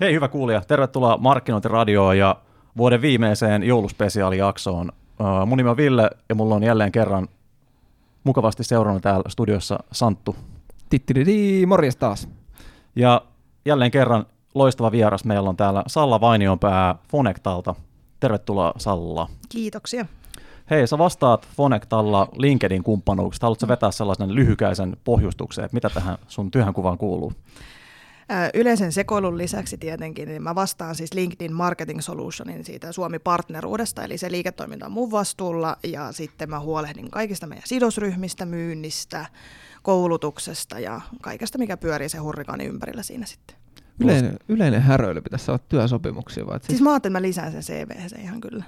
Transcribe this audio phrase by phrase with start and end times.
[0.00, 2.36] Hei hyvä kuulija, tervetuloa Markkinointiradioon ja
[2.76, 4.92] vuoden viimeiseen jouluspesiaalijaksoon.
[5.46, 7.28] Mun nimi on Ville ja mulla on jälleen kerran
[8.24, 10.36] mukavasti seurannut täällä studiossa Santtu.
[10.90, 12.28] Tittididi, morjes taas.
[12.96, 13.22] Ja
[13.64, 17.74] jälleen kerran loistava vieras meillä on täällä Salla Vainionpää Fonectalta.
[18.20, 19.28] Tervetuloa Salla.
[19.48, 20.06] Kiitoksia.
[20.70, 23.46] Hei, sä vastaat Fonectalla LinkedIn kumppanuuksista.
[23.46, 27.32] Haluatko vettää sellaisen lyhykäisen pohjustuksen, että mitä tähän sun työhönkuvaan kuuluu?
[28.54, 34.30] Yleisen sekoilun lisäksi tietenkin, niin mä vastaan siis LinkedIn Marketing Solutionin siitä Suomi-partneruudesta, eli se
[34.30, 39.26] liiketoiminta on mun vastuulla, ja sitten mä huolehdin kaikista meidän sidosryhmistä, myynnistä,
[39.82, 43.56] koulutuksesta ja kaikesta, mikä pyörii se hurrikaani ympärillä siinä sitten.
[44.00, 46.46] Yleinen, yleinen häröily pitäisi olla työsopimuksia.
[46.46, 46.60] Vai?
[46.62, 48.64] Siis mä ajattelin, että mä lisään sen CV se ihan kyllä.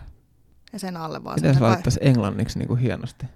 [0.73, 1.39] Ja sen alle vaan.
[1.39, 3.27] Miten se laittaisi englanniksi niin kuin hienosti?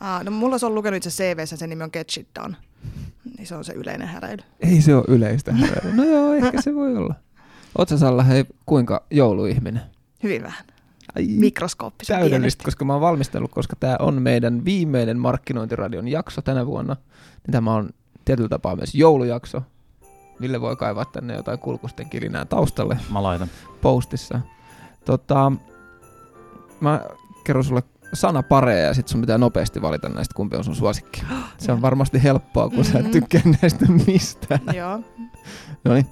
[0.00, 2.56] Aa, no mulla se on lukenut itse CV, sen nimi on Get Shit Done.
[3.36, 4.42] Niin se on se yleinen häräily.
[4.60, 5.94] Ei se ole yleistä häräilyä.
[5.94, 7.14] No joo, ehkä se voi olla.
[7.78, 9.82] Oletko Salla, hei, kuinka jouluihminen?
[10.22, 10.64] Hyvin vähän.
[11.16, 12.64] Ai, Mikroskooppisen Täydellistä, pienesti.
[12.64, 16.96] koska mä oon valmistellut, koska tämä on meidän viimeinen markkinointiradion jakso tänä vuonna.
[17.46, 17.90] Niin tämä on
[18.24, 19.62] tietyllä tapaa myös joulujakso.
[20.40, 23.48] Ville voi kaivaa tänne jotain kulkusten kilinää taustalle Mä laitan.
[23.80, 24.40] postissa.
[25.04, 25.52] Tota,
[26.80, 27.00] mä
[27.44, 27.82] kerron sulle
[28.14, 31.22] sana pareja ja sitten sun pitää nopeasti valita näistä, kumpi on sun suosikki.
[31.58, 33.12] Se on varmasti helppoa, kun sä et Mhm.
[33.12, 34.60] tykkää näistä mistään.
[34.76, 35.00] Joo,
[35.84, 36.06] Noin.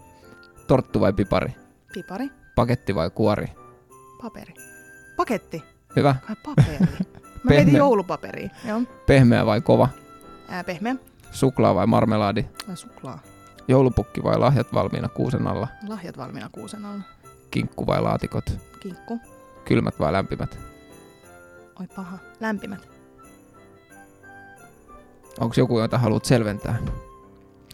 [0.66, 1.54] Torttu vai pipari?
[1.94, 3.46] pipari, Paketti vai kuori?
[4.22, 4.54] paperi.
[5.16, 5.62] Paketti,
[5.96, 6.14] Hyvä.
[6.26, 6.78] kai paperi.
[7.44, 7.64] Mä Pehmeä.
[7.64, 8.48] mietin joulupaperia.
[8.64, 8.82] Joo.
[9.06, 9.88] Pehmeä vai kova?
[10.48, 10.96] Ää, pehmeä.
[11.32, 12.44] Suklaa vai marmelaadi?
[12.68, 13.18] Ää, suklaa.
[13.68, 15.68] Joulupukki vai lahjat valmiina kuusen alla?
[15.88, 17.02] Lahjat valmiina kuusen alla.
[17.50, 18.44] Kinkku vai laatikot?
[18.80, 19.20] Kinkku.
[19.64, 20.58] Kylmät vai lämpimät?
[21.80, 22.18] Oi paha.
[22.40, 22.88] Lämpimät.
[25.40, 26.76] Onko joku, jota haluat selventää?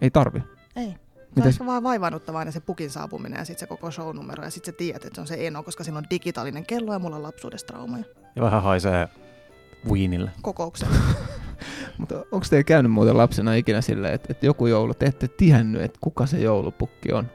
[0.01, 0.43] Ei tarvi.
[0.77, 0.95] Ei.
[1.35, 4.51] Se on ehkä vaan vaivaannuttavaa aina se pukin saapuminen ja sitten se koko shownumero ja
[4.51, 7.17] sitten sä tiedät, että se on se Eno, koska sillä on digitaalinen kello ja mulla
[7.17, 8.05] on lapsuudesta traumaja.
[8.37, 9.09] Ja vähän haisee
[9.91, 10.31] Weenille.
[10.43, 10.89] Kokouksen.
[11.99, 15.83] Mutta onko teillä käynyt muuten lapsena ikinä silleen, että, että joku joulu, te ette tiennyt,
[15.83, 17.31] että kuka se joulupukki on?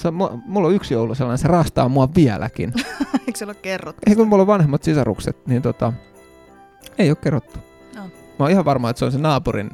[0.00, 0.10] Se,
[0.46, 2.72] mulla on yksi joulu sellainen, se raastaa mua vieläkin.
[3.26, 4.02] Eikö se ole kerrottu?
[4.06, 5.92] Ei kun mulla on vanhemmat sisarukset, niin tota,
[6.98, 7.58] ei ole kerrottu.
[7.96, 8.02] No.
[8.02, 9.70] Mä oon ihan varma, että se on se naapurin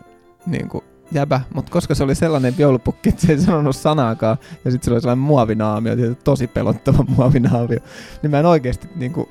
[0.47, 4.71] niin kuin, jäbä, mutta koska se oli sellainen joulupukki, että se ei sanonut sanaakaan, ja
[4.71, 5.93] sitten se oli sellainen muovinaamio,
[6.25, 7.79] tosi pelottava muovinaamio,
[8.23, 9.29] niin mä en oikeasti niin kuin,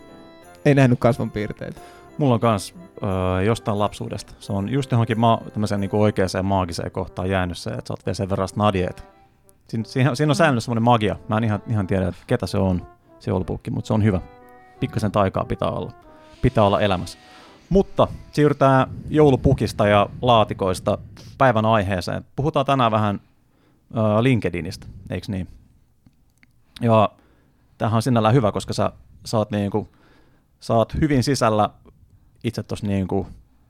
[0.65, 1.81] ei nähnyt kasvon piirteitä.
[2.17, 4.33] Mulla on kans öö, jostain lapsuudesta.
[4.39, 8.05] Se on just johonkin ma- tämmöiseen niin oikeaan maagiseen kohtaan jäänyt se, että sä oot
[8.05, 9.14] vielä sen verran snadi, että
[9.67, 10.37] siinä, siinä, siinä on Mm.
[10.37, 11.15] säännöllisesti semmoinen magia.
[11.29, 12.87] Mä en ihan, ihan tiedä, että ketä se on,
[13.19, 14.21] se joulupukki, mutta se on hyvä.
[14.79, 15.91] Pikkasen taikaa pitää olla.
[16.41, 17.17] Pitää olla elämässä.
[17.69, 20.97] Mutta siirrytään joulupukista ja laatikoista
[21.37, 22.25] päivän aiheeseen.
[22.35, 23.19] Puhutaan tänään vähän
[23.97, 25.47] ö, LinkedInistä, eikö niin?
[26.81, 27.09] Ja
[27.77, 28.91] tämähän on sinällään hyvä, koska sä
[29.25, 29.87] saat, niinku,
[30.59, 31.69] saat hyvin sisällä
[32.43, 33.27] itse tuossa niinku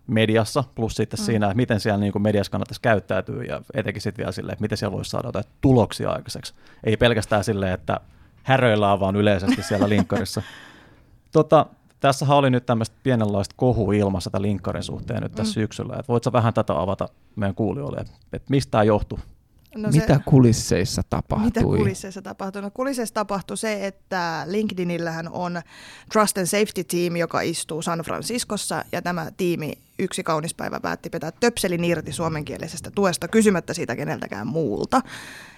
[0.07, 1.23] mediassa, plus sitten Mm.
[1.25, 4.77] siinä, että miten siellä niinku mediassa kannattaisi käyttäytyä ja etenkin sitten vielä silleen, että miten
[4.77, 6.53] siellä voisi saada jotain tuloksia aikaiseksi.
[6.83, 7.99] Ei pelkästään silleen, että
[8.43, 10.41] häröillään vaan yleisesti siellä linkkarissa.
[11.31, 11.65] tota,
[11.99, 15.61] tässähän oli nyt tämmöistä pienenlaista kohua ilmassa tämän linkkarin suhteen nyt tässä Mm.
[15.63, 15.95] syksyllä.
[15.99, 19.19] Et voitko vähän tätä avata meidän kuulijoille, että et mistä tämä johtuu?
[19.75, 21.45] No Mitä kulisseissa tapahtui?
[21.45, 22.61] Mitä kulisseissa tapahtui?
[22.61, 25.61] No kulisseissa tapahtui se, että LinkedInillähän on
[26.11, 31.09] Trust and Safety Team, joka istuu San Franciscossa, ja tämä tiimi yksi kaunis päivä päätti
[31.09, 35.01] pitää töpselin irti suomenkielisestä tuesta kysymättä siitä keneltäkään muulta.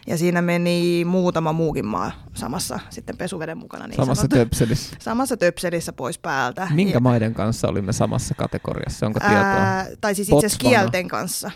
[0.07, 3.87] Ja siinä meni muutama muukin maa samassa sitten pesuveden mukana.
[3.87, 4.35] Niin Samassa sanottu.
[4.35, 4.95] töpselissä.
[4.99, 6.67] samassa töpselissä pois päältä.
[6.73, 9.05] Minkä ja, maiden kanssa olimme samassa kategoriassa?
[9.05, 9.37] Onko tietoa?
[9.37, 11.51] ää, Tai siis itse asiassa kielten kanssa.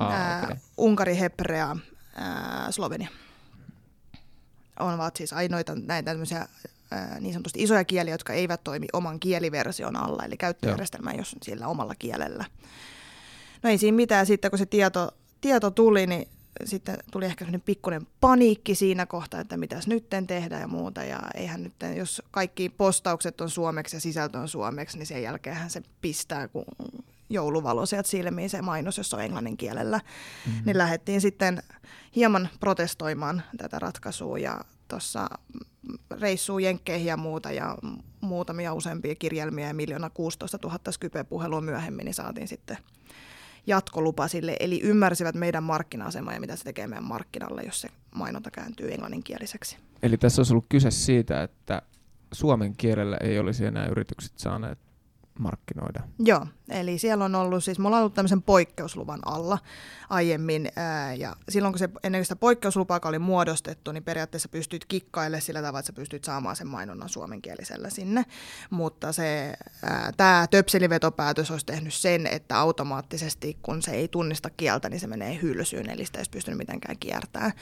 [0.00, 0.56] Ää, okei.
[0.76, 1.76] Unkari, Hebrea,
[2.20, 3.08] ää, Slovenia.
[4.78, 6.48] On ovat siis ainoita näitä tämmöisiä
[6.90, 11.66] ää, niin sanotusti isoja kieliä, jotka eivät toimi oman kieliversion alla, eli käyttöjärjestelmä jos sillä
[11.66, 12.44] omalla kielellä.
[13.62, 15.10] No ei siinä mitään, sitten kun se tieto,
[15.40, 16.28] tieto tuli, niin
[16.64, 21.04] sitten tuli ehkä sellainen pikkuinen paniikki siinä kohtaa, että mitäs nytten tehdään ja muuta.
[21.04, 25.70] Ja eihän nyt, jos kaikki postaukset on suomeksi ja sisältö on suomeksi, niin sen jälkeenhän
[25.70, 26.64] se pistää, kun
[27.30, 29.98] jouluvalo sieltä silmiin se mainos, jos on englannin kielellä.
[29.98, 30.62] Mm-hmm.
[30.66, 31.62] Niin lähdettiin sitten
[32.16, 35.28] hieman protestoimaan tätä ratkaisua ja tuossa
[36.20, 37.78] reissuun jenkkeihin ja muuta ja
[38.20, 42.78] muutamia useampia kirjelmiä ja miljoona 16 000 Skype-puhelua myöhemmin, niin saatiin sitten
[43.66, 48.50] jatkolupa sille, eli ymmärsivät meidän markkina-asemaa ja mitä se tekee meidän markkinalle, jos se mainonta
[48.50, 49.76] kääntyy englanninkieliseksi.
[50.02, 51.82] Eli tässä olisi ollut kyse siitä, että
[52.32, 54.78] suomen kielellä ei olisi enää yritykset saaneet
[55.40, 56.00] markkinoida.
[56.18, 59.58] Joo, eli siellä on ollut, siis me ollaan ollut tämmöisen poikkeusluvan alla
[60.10, 64.84] aiemmin, ää, ja silloin kun se, ennen kuin sitä poikkeuslupaa oli muodostettu, niin periaatteessa pystyt
[64.84, 68.24] kikkailemaan sillä tavalla, että sä pystyt saamaan sen mainonnan suomenkielisellä sinne,
[68.70, 69.54] mutta se,
[70.16, 75.38] tämä töpselivetopäätös olisi tehnyt sen, että automaattisesti, kun se ei tunnista kieltä, niin se menee
[75.42, 77.52] hylsyyn, eli sitä ei pystynyt mitenkään kiertämään.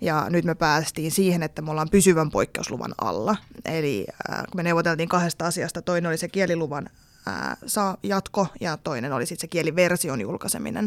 [0.00, 4.62] Ja nyt me päästiin siihen, että me ollaan pysyvän poikkeusluvan alla, eli ää, kun me
[4.62, 6.88] neuvoteltiin kahdesta asiasta, toinen oli se kieliluvan
[7.26, 10.84] ää, saa jatko ja toinen oli sitten se kieliversion julkaiseminen.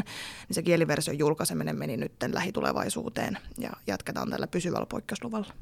[0.47, 5.53] Niin se kieliversion julkaiseminen meni nyt lähitulevaisuuteen ja jatketaan tällä pysyvällä poikkeusluvalla.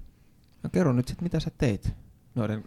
[0.64, 1.94] No kerro nyt sitten, mitä sä teit
[2.36, 2.64] noiden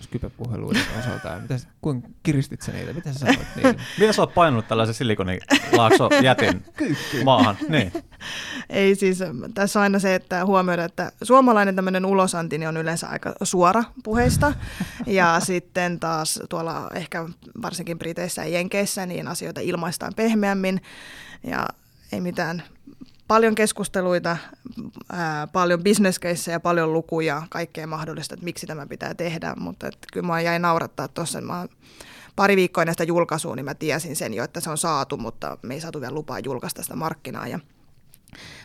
[0.00, 2.92] Skype-puheluiden osalta ja mitä, kuinka kiristit sä niitä?
[2.92, 3.74] Mitä sä sanoit niille?
[3.98, 6.64] Mitä sä oot painanut tällaisen silikonilaakso jätin
[7.24, 7.56] maahan?
[7.68, 7.92] Niin.
[8.70, 9.18] Ei siis,
[9.54, 13.84] tässä on aina se, että huomioida, että suomalainen tämmöinen ulosanti niin on yleensä aika suora
[14.04, 14.52] puheista.
[15.06, 17.28] ja sitten taas tuolla ehkä
[17.62, 20.80] varsinkin Briteissä ja Jenkeissä niin asioita ilmaistaan pehmeämmin.
[21.42, 21.66] Ja
[22.12, 22.62] ei mitään
[23.28, 24.36] paljon keskusteluita,
[25.12, 30.26] ää, paljon bisneskeissejä, paljon lukuja, kaikkea mahdollista, että miksi tämä pitää tehdä, mutta että kyllä
[30.26, 31.66] mä jäin naurattaa tuossa, mä
[32.36, 35.58] pari viikkoa ennen sitä julkaisua, niin mä tiesin sen jo, että se on saatu, mutta
[35.62, 37.58] me ei saatu vielä lupaa julkaista sitä markkinaa ja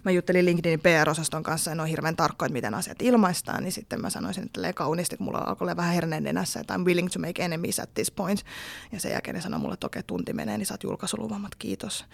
[0.04, 4.02] mä juttelin LinkedInin PR-osaston kanssa, en ole hirveän tarkkoja, että miten asiat ilmaistaan, niin sitten
[4.02, 7.20] mä sanoisin, että kauniisti, kun mulla alkoi olla vähän herneen nenässä, että I'm willing to
[7.20, 8.46] make enemies at this point.
[8.92, 12.06] Ja sen jälkeen ne sanoi mulle, että okei, tunti menee, niin saat julkaisuluvamat, kiitos.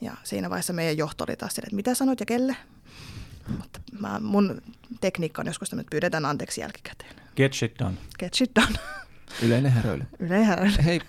[0.00, 2.56] Ja siinä vaiheessa meidän johto oli taas että mitä sanoit ja kelle?
[3.48, 4.62] Mutta mä, mun
[5.00, 7.14] tekniikka on joskus että pyydetään anteeksi jälkikäteen.
[7.36, 7.96] Get shit done.
[8.18, 8.78] Get shit done.
[9.42, 10.04] Yleinen häröily.
[10.18, 10.76] Yleinen häröily.
[10.84, 11.00] Hei,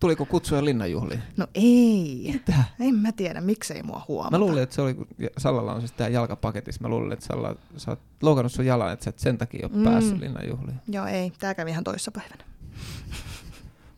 [0.00, 1.22] Tuliko kutsuja linnanjuhliin?
[1.36, 2.30] No ei.
[2.32, 2.64] Mitä?
[2.80, 4.30] En mä tiedä, miksei mua huomata.
[4.30, 5.06] Mä luulin, että se oli, kun
[5.38, 9.04] Sallalla on siis tää jalkapaketissa, mä luulin, että Salla, sä oot loukannut sun jalan, että
[9.04, 9.84] sä et sen takia ole mm.
[9.84, 10.80] päässyt linnanjuhliin.
[10.88, 11.32] Joo, ei.
[11.38, 12.44] Tää kävi ihan toissapäivänä.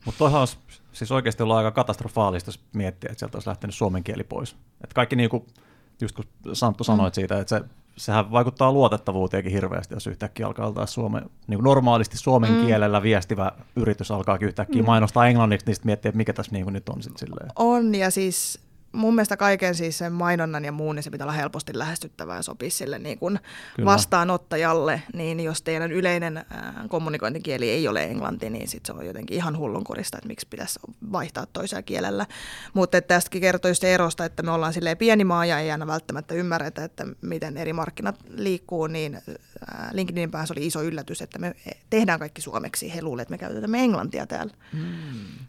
[0.05, 0.57] Mutta toihan olisi
[0.93, 4.55] siis oikeasti ollut aika katastrofaalista, jos miettiä, että sieltä olisi lähtenyt suomen kieli pois.
[4.83, 5.45] Et kaikki niin kuin,
[6.01, 7.13] just kun Santtu sanoi mm.
[7.13, 7.65] siitä, että se
[7.97, 12.65] sehän vaikuttaa luotettavuuteenkin hirveästi, jos yhtäkkiä alkaa taas suome, niin kuin normaalisti suomen mm.
[12.65, 14.85] kielellä viestivä yritys alkaa yhtäkkiä mm.
[14.85, 17.49] mainostaa englanniksi, niin sitten miettii, että mikä tässä niin kuin nyt on sitten silleen.
[17.55, 18.59] On, ja siis
[18.93, 22.41] mun mielestä kaiken siis sen mainonnan ja muun, niin se pitää olla helposti lähestyttävää ja
[22.41, 23.39] sopii sille niin kuin
[23.85, 25.01] vastaanottajalle.
[25.13, 26.45] Niin jos teidän yleinen äh,
[26.89, 30.79] kommunikointikieli ei ole englanti, niin sit se on jotenkin ihan hullunkurista, että miksi pitäisi
[31.11, 32.25] vaihtaa toisella kielellä.
[32.73, 36.33] Mutta tästäkin kertoo se erosta, että me ollaan silleen pieni maa ja ei aina välttämättä
[36.35, 39.21] ymmärretä, että miten eri markkinat liikkuu, niin
[39.91, 41.55] LinkedInin päässä oli iso yllätys, että me
[41.89, 42.95] tehdään kaikki suomeksi.
[42.95, 44.53] He luulevat, että me käytetään englantia täällä.
[44.73, 44.79] Mm.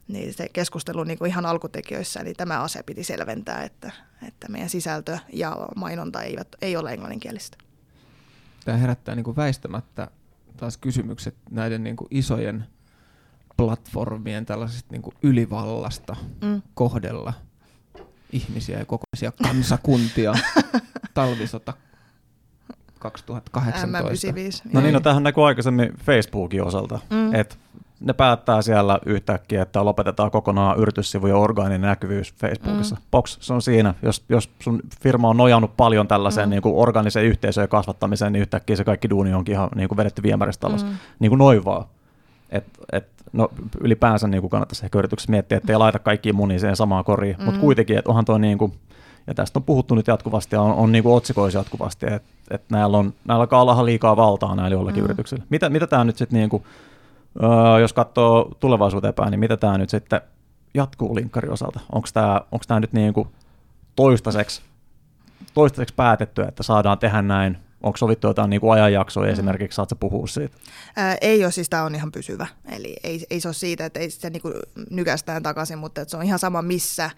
[0.08, 3.93] Niin se keskustelu niin kuin ihan alkutekijöissä, niin tämä ase piti selventää selventää, että,
[4.28, 7.56] että meidän sisältö ja mainonta eivät, ei ole englanninkielistä.
[8.64, 10.11] Tämä herättää niin kuin väistämättä
[10.56, 12.64] taas kysymykset näiden niin kuin isojen
[13.56, 16.62] platformien tällaisesta niin kuin ylivallasta mm.
[16.75, 17.32] kohdella
[18.32, 20.34] ihmisiä ja kokoisia kansakuntia
[21.14, 21.75] talvisota
[23.11, 24.27] 2018.
[24.27, 27.35] M95, no niin, no tähän näkyy aikaisemmin Facebookin osalta, mm.
[27.35, 27.56] että
[28.01, 32.95] ne päättää siellä yhtäkkiä, että lopetetaan kokonaan yrityssivujen orgaaninen näkyvyys Facebookissa.
[32.95, 33.03] Mm.
[33.11, 33.95] Box, se on siinä.
[34.03, 36.51] Jos, jos sun firma on nojannut paljon tällaiseen mm.
[36.51, 40.23] niin kuin organiseen yhteisöjen kasvattamiseen, niin yhtäkkiä se kaikki duuni onkin ihan niin kuin vedetty
[40.23, 40.85] viemäristä alas.
[40.85, 40.91] Mm.
[41.19, 41.85] Niin kuin noin vaan.
[42.51, 43.49] Et, et, no,
[43.81, 47.37] ylipäänsä niin kuin kannattaisi ehkä yrityksessä miettiä, että ei laita kaikki munia siihen samaan koriin,
[47.39, 47.45] mm.
[47.45, 48.73] mutta kuitenkin, että onhan toi niin kuin,
[49.26, 52.99] ja tästä on puhuttu nyt jatkuvasti ja on, on niin otsikoissa jatkuvasti, että, että näillä,
[52.99, 55.05] on, näillä alkaa olla liikaa valtaa näillä jollakin mm.
[55.05, 55.44] yrityksillä.
[55.50, 56.65] Mitä, mitä tämä nyt sitten niin kuin,
[57.43, 60.20] Öö, jos katsoo tulevaisuuteen päin, niin mitä tämä nyt sitten
[60.75, 61.81] jatkuu linkkari osalta?
[61.93, 63.29] Onko tämä, onko tämä nyt niin kuin
[63.96, 64.63] toistaiseksi,
[65.55, 67.58] toistaiseksi päätetty, että saadaan tehdä näin?
[67.82, 69.32] Onko sovittu jotain niin kuin ajanjaksoja mm.
[69.32, 70.56] esimerkiksi, saatko puhua siitä?
[70.96, 72.46] Ää, ei ole, siis tämä on ihan pysyvä.
[72.69, 74.55] Eli ei, ei se ole siitä, että ei se niin kuin
[74.91, 77.10] nykästään takaisin, mutta että se on ihan sama missä,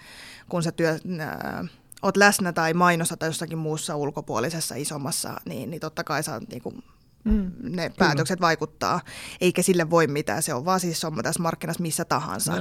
[0.48, 1.64] kun sä työ, ää,
[2.06, 6.62] oot läsnä tai mainossa tai jossakin muussa ulkopuolisessa isommassa, niin, niin totta kai sä niin
[6.62, 6.84] kuin
[7.24, 7.98] mm, ne kyllä.
[7.98, 9.00] päätökset vaikuttaa,
[9.40, 10.42] eikä sille voi mitään.
[10.42, 12.52] Se on vaan siis on tässä markkinassa missä tahansa.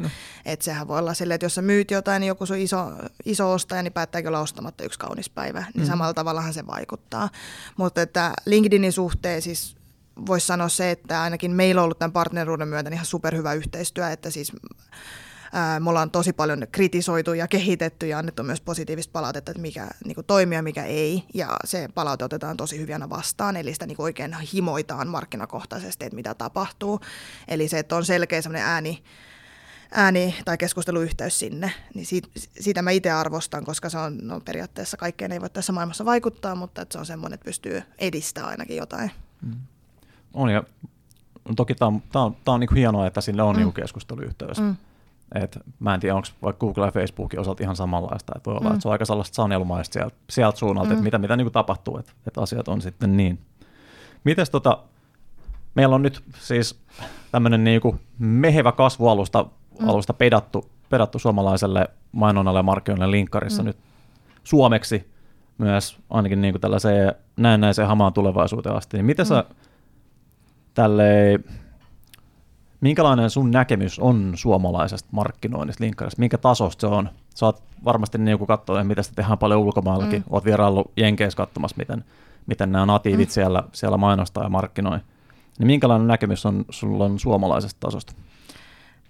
[0.45, 2.91] Et sehän voi olla silleen, että jos sä myyt jotain, niin joku sun iso,
[3.25, 5.63] iso ostaja, niin päättääkö olla ostamatta yksi kaunis päivä.
[5.73, 5.87] Niin mm.
[5.87, 7.29] samalla tavallahan se vaikuttaa.
[7.77, 9.75] Mutta että LinkedInin suhteen siis
[10.25, 14.29] voisi sanoa se, että ainakin meillä on ollut tämän partneruuden myötä ihan superhyvä yhteistyö, että
[14.29, 14.51] siis
[15.79, 20.15] me ollaan tosi paljon kritisoitu ja kehitetty ja annettu myös positiivista palautetta, että mikä niin
[20.15, 21.23] kuin toimii ja mikä ei.
[21.33, 26.15] Ja se palaute otetaan tosi hyvänä vastaan, eli sitä niin kuin oikein himoitaan markkinakohtaisesti, että
[26.15, 26.99] mitä tapahtuu.
[27.47, 29.03] Eli se, että on selkeä sellainen ääni,
[29.91, 32.27] ääni tai keskusteluyhteys sinne, niin siitä,
[32.59, 36.55] siitä mä itse arvostan, koska se on no, periaatteessa kaikkeen ei voi tässä maailmassa vaikuttaa,
[36.55, 39.11] mutta että se on semmoinen, että pystyy edistämään ainakin jotain.
[39.41, 39.55] Mm.
[40.33, 40.63] On ja
[41.55, 43.57] toki tämä on, tää on, tää on niinku hienoa, että sille on mm.
[43.57, 44.59] niinku keskusteluyhteys.
[44.59, 44.75] Mm
[45.43, 48.33] Et mä en tiedä, onko vaikka Google ja Facebookin osalta ihan samanlaista.
[48.35, 48.73] Et voi olla, Mm.
[48.75, 50.93] että se on aika sellaista sanelmaista sieltä, sieltä suunnalta, Mm.
[50.93, 53.39] että mitä, mitä niin kuin tapahtuu, että, että asiat on sitten niin.
[54.23, 54.77] Mites tota,
[55.75, 56.79] meillä on nyt siis
[57.31, 59.45] tämmöinen niin kuin mehevä kasvualusta
[59.79, 59.89] Mm.
[59.89, 63.65] alusta pedattu, pedattu suomalaiselle mainonnalle ja markkinoille linkkarissa Mm.
[63.67, 63.77] nyt
[64.43, 65.11] suomeksi
[65.57, 68.97] myös ainakin niin kuin tällaiseen näennäiseen hamaan tulevaisuuteen asti.
[68.97, 69.27] Niin miten Mm.
[69.27, 69.43] sä
[70.73, 71.43] tälleen,
[72.81, 76.19] minkälainen sun näkemys on suomalaisesta markkinoinnista linkkarista?
[76.19, 77.09] Minkä tasosta se on?
[77.41, 80.19] Oot varmasti niin kuin katsoa, mitä sitä tehdään paljon ulkomaillakin.
[80.19, 80.25] Mm.
[80.29, 82.05] Oot vieraillut Jenkeissä katsomassa, miten,
[82.45, 83.33] miten nämä natiivit Mm.
[83.33, 84.99] siellä, siellä mainostaa ja markkinoi.
[85.59, 88.13] Niin minkälainen näkemys on sulla on suomalaisesta tasosta?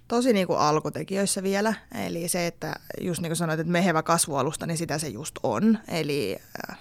[0.08, 1.74] tosi niin kuin alkutekijöissä vielä.
[2.06, 5.78] Eli se, että just niin kuin sanoit, että mehevä kasvualusta, niin sitä se just on.
[5.88, 6.36] Eli
[6.70, 6.78] äh,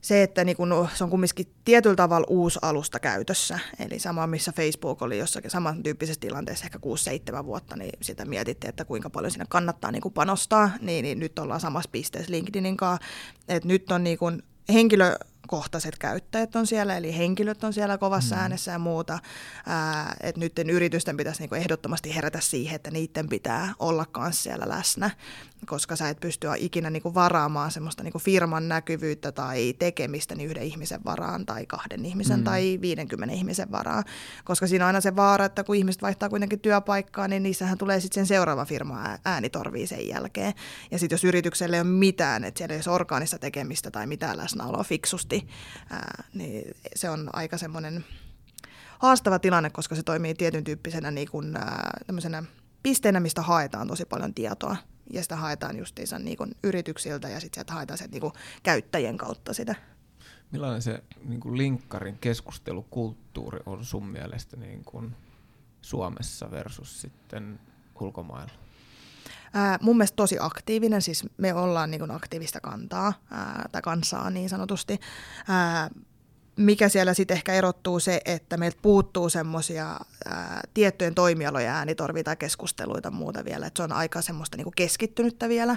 [0.00, 3.58] se, että niin kuin, se on kumminkin tietyllä tavalla uusi alusta käytössä.
[3.78, 6.78] Eli sama, missä Facebook oli jossakin samantyyppisessä tilanteessa ehkä
[7.40, 10.70] 6-7 vuotta, niin sitä mietittiin, että kuinka paljon siinä kannattaa niin panostaa.
[10.80, 13.06] Niin, niin nyt ollaan samassa pisteessä LinkedInin kanssa.
[13.48, 14.42] Et nyt on niin kuin
[14.72, 18.42] henkilökohtaiset käyttäjät on siellä, eli henkilöt on siellä kovassa mm.
[18.42, 19.18] äänessä ja muuta.
[19.66, 24.68] Ää, et nyt yritysten pitäisi niinku ehdottomasti herätä siihen, että niiden pitää olla myös siellä
[24.68, 25.10] läsnä,
[25.66, 30.62] koska sä et pysty ikinä niinku varaamaan semmoista niinku firman näkyvyyttä tai tekemistä niin yhden
[30.62, 32.44] ihmisen varaan tai kahden ihmisen Mm.
[32.44, 34.04] tai 50 ihmisen varaan,
[34.44, 38.00] koska siinä on aina se vaara, että kun ihmiset vaihtaa kuitenkin työpaikkaa, niin niissähän tulee
[38.00, 40.52] sitten sen seuraava firma ää- äänitorviin sen jälkeen.
[40.90, 44.36] Ja sitten jos yritykselle ei ole mitään, että siellä ei ole orgaanista tekemistä tai mitään
[44.36, 45.48] läsnäoloa fiksusti,
[45.90, 46.64] ää, niin
[46.96, 48.04] se on aika semmoinen
[48.98, 51.90] haastava tilanne, koska se toimii tietyn tyyppisenä niin kuin, ää,
[52.82, 54.76] pisteenä, mistä haetaan tosi paljon tietoa.
[55.12, 59.18] Ja sitä haetaan justiinsa niin kuin yrityksiltä ja sitten sieltä haetaan sieltä niin kuin käyttäjien
[59.18, 59.74] kautta sitä.
[60.52, 65.16] Millainen se niin kuin linkkarin keskustelukulttuuri on sun mielestä niin kuin
[65.82, 67.60] Suomessa versus sitten
[68.00, 68.52] ulkomailla?
[69.54, 74.30] Ää, mun mielestä tosi aktiivinen, siis me ollaan niin kuin aktiivista kantaa, ää, tai kansaa
[74.30, 75.00] niin sanotusti.
[75.48, 75.90] Ää,
[76.60, 80.00] mikä siellä sitten ehkä erottuu se, että meiltä puuttuu semmoisia
[80.74, 83.66] tiettyjen toimialojen äänitorvia tai keskusteluita muuta vielä.
[83.66, 85.76] Et se on aika semmoista niinku keskittynyttä vielä.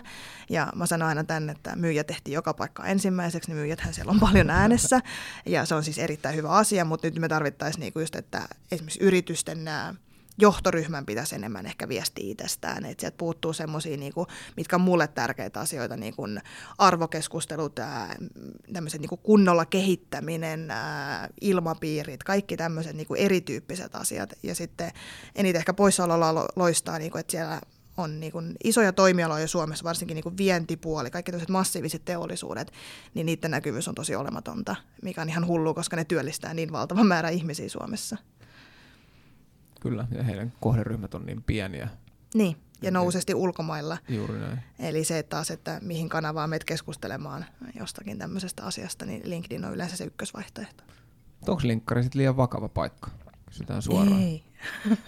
[0.49, 4.19] Ja mä sanon aina tänne, että myyjä tehtiin joka paikka ensimmäiseksi, niin myyjäthän siellä on
[4.19, 4.99] paljon äänessä.
[5.45, 9.03] Ja se on siis erittäin hyvä asia, mutta nyt me tarvittaisiin niinku just, että esimerkiksi
[9.03, 9.95] yritysten nämä
[10.37, 12.85] johtoryhmän pitäisi enemmän ehkä viestiä itsestään.
[12.85, 16.41] Että sieltä puuttuu semmoisia, niinku, mitkä on mulle tärkeitä asioita, niin kuin
[16.77, 18.15] arvokeskustelut, ää,
[18.73, 24.33] tämmöiset niinku kunnolla kehittäminen, ää, ilmapiirit, kaikki tämmöiset niinku erityyppiset asiat.
[24.43, 24.91] Ja sitten
[25.35, 27.61] eniten ehkä poissaololla lo- loistaa, niinku, että siellä
[27.97, 32.71] on niin kuin isoja toimialoja Suomessa, varsinkin niin kuin vientipuoli, kaikki tämmöiset massiiviset teollisuudet,
[33.13, 37.07] niin niiden näkyvyys on tosi olematonta, mikä on ihan hullu, koska ne työllistää niin valtavan
[37.07, 38.17] määrä ihmisiä Suomessa.
[39.83, 41.89] Kyllä, ja heidän kohderyhmät on niin pieniä.
[42.33, 43.97] Niin, ja nousesti ulkomailla.
[44.09, 44.59] Juuri näin.
[44.79, 47.45] Eli se että taas, että mihin kanavaan meet keskustelemaan
[47.79, 50.83] jostakin tämmöisestä asiasta, niin LinkedIn on yleensä se ykkösvaihtoehto.
[51.47, 53.09] Onko linkkari sitten liian vakava paikka?
[53.45, 54.21] Kysytään suoraan.
[54.21, 54.43] Ei.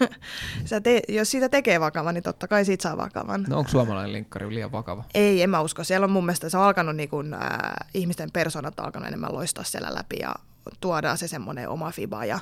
[0.64, 3.44] Sä te, jos siitä tekee vakavan, niin totta kai siitä saa vakavan.
[3.48, 5.04] No onko suomalainen linkkari liian vakava?
[5.14, 5.84] Ei, en mä usko.
[5.84, 9.34] Siellä on mun mielestä, se on alkanut niin kuin, ää, ihmisten persoonat on alkanut enemmän
[9.34, 10.34] loistaa siellä läpi ja
[10.80, 12.38] tuodaan se semmoinen oma fiba ja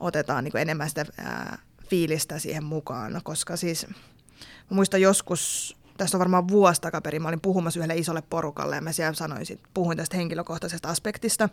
[0.00, 1.58] otetaan niin kuin enemmän sitä ää,
[1.90, 3.86] fiilistä siihen mukaan, koska siis
[4.70, 8.92] muistan joskus, tästä on varmaan vuosi takaperin, mä olin puhumassa yhdelle isolle porukalle ja mä
[8.92, 11.48] siellä sanoin, sit, puhuin tästä henkilökohtaisesta aspektista.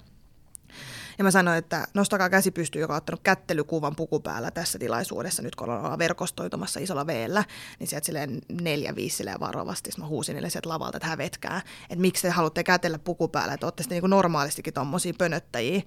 [1.17, 5.41] Ja mä sanoin, että nostakaa käsi pystyyn, joka on ottanut kättelykuvan puku päällä tässä tilaisuudessa,
[5.41, 7.43] nyt kun ollaan verkostoitumassa isolla veellä,
[7.79, 11.61] niin sieltä silleen neljä, viisi silleen varovasti, Sitten mä huusin niille sieltä lavalta, että hävetkää,
[11.89, 15.81] että miksi te haluatte kätellä puku päällä, että olette sitten niin normaalistikin tommosia pönöttäjiä.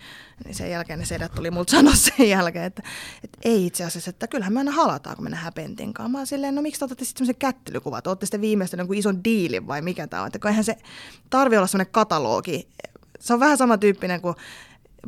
[0.45, 2.83] Niin sen jälkeen ne sedät tuli multa sanoa sen jälkeen, että,
[3.25, 6.19] että ei itse asiassa, että kyllähän me aina halataan, kun me nähdään Pentin kanssa.
[6.19, 9.25] Mä silleen, no miksi te otatte sitten semmoisen kättelykuvan, että olette sitten viimeistä jonkun ison
[9.25, 10.77] diilin vai mikä tämä on, että eihän se
[11.31, 12.69] tarvi olla semmoinen katalogi.
[13.21, 14.35] Se on vähän samantyyppinen kuin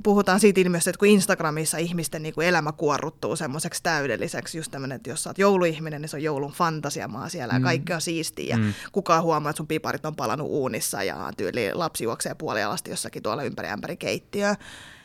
[0.02, 4.96] puhutaan siitä ilmiöstä, että kun Instagramissa ihmisten niin kuin elämä kuorruttuu semmoiseksi täydelliseksi, just tämmöinen,
[4.96, 7.64] että jos sä oot jouluihminen, niin se on joulun fantasiamaa siellä ja Mm.
[7.64, 8.74] kaikki on siistiä ja Mm.
[8.92, 13.42] kukaan huomaa, että sun piparit on palannut uunissa ja tyyli lapsi juoksee puolialasti jossakin tuolla
[13.42, 14.56] ympäri ämpäri keittiöä.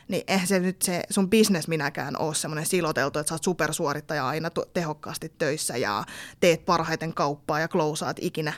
[0.08, 4.28] Niin eihän se nyt se sun bisnes minäkään ole semmoinen siloteltu, että sä oot supersuorittaja
[4.28, 6.04] aina tu- tehokkaasti töissä ja
[6.40, 8.52] teet parhaiten kauppaa ja klousaat ikinä.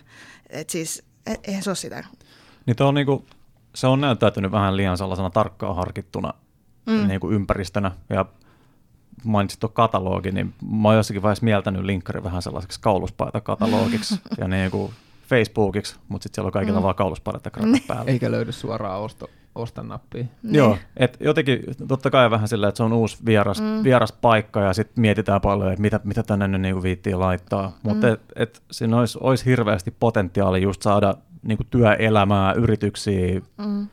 [0.51, 2.05] Et siis, e- eihän se ole sitä.
[2.67, 3.25] Niin on niinku,
[3.77, 6.33] se on näyttäytynyt vähän liian sellaisena tarkkaan harkittuna
[6.87, 6.93] Mm.
[6.93, 7.09] mm.
[7.09, 7.91] niinku ympäristönä.
[8.11, 8.25] Ja
[9.25, 14.91] mainitsit tuon katalogin, niin mä oon jossakin vaiheessa mieltänyt linkkari vähän sellaiseksi kauluspaita-katalogiksi ja niinku
[15.29, 16.83] Facebookiksi, mutta sitten siellä on kaikilla Mm.
[16.85, 17.51] vaan kauluspaidat ja
[17.89, 18.11] päällä.
[18.11, 20.25] Eikä löydy suoraan osto, osta nappia.
[20.43, 20.55] Niin.
[20.55, 23.85] Joo, et jotenkin totta kai vähän silleen, että se on uusi vieras, Mm.
[23.85, 27.73] vieras paikka ja sitten mietitään paljon, että mitä, mitä tänne nyt niinku viittii laittaa.
[27.83, 28.13] Mutta Mm.
[28.13, 31.15] et, et siinä olisi, olisi hirveästi potentiaali just saada
[31.47, 33.87] niinku työelämää, yrityksiä Mm.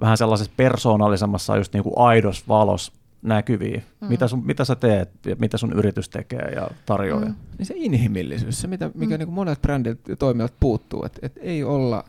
[0.00, 2.92] vähän sellaisessa persoonallisemmassa just niinku aidos valos
[3.22, 3.82] näkyviin.
[4.00, 4.08] Mm.
[4.08, 7.20] Mitä, sun, mitä sä teet ja mitä sun yritys tekee ja tarjoaa.
[7.20, 7.26] Mm.
[7.28, 7.34] Mm.
[7.58, 9.18] Niin se inhimillisyys, se mitä, mikä Mm.
[9.18, 12.04] niin kuin monet brändit ja toimijat puuttuu, että et ei olla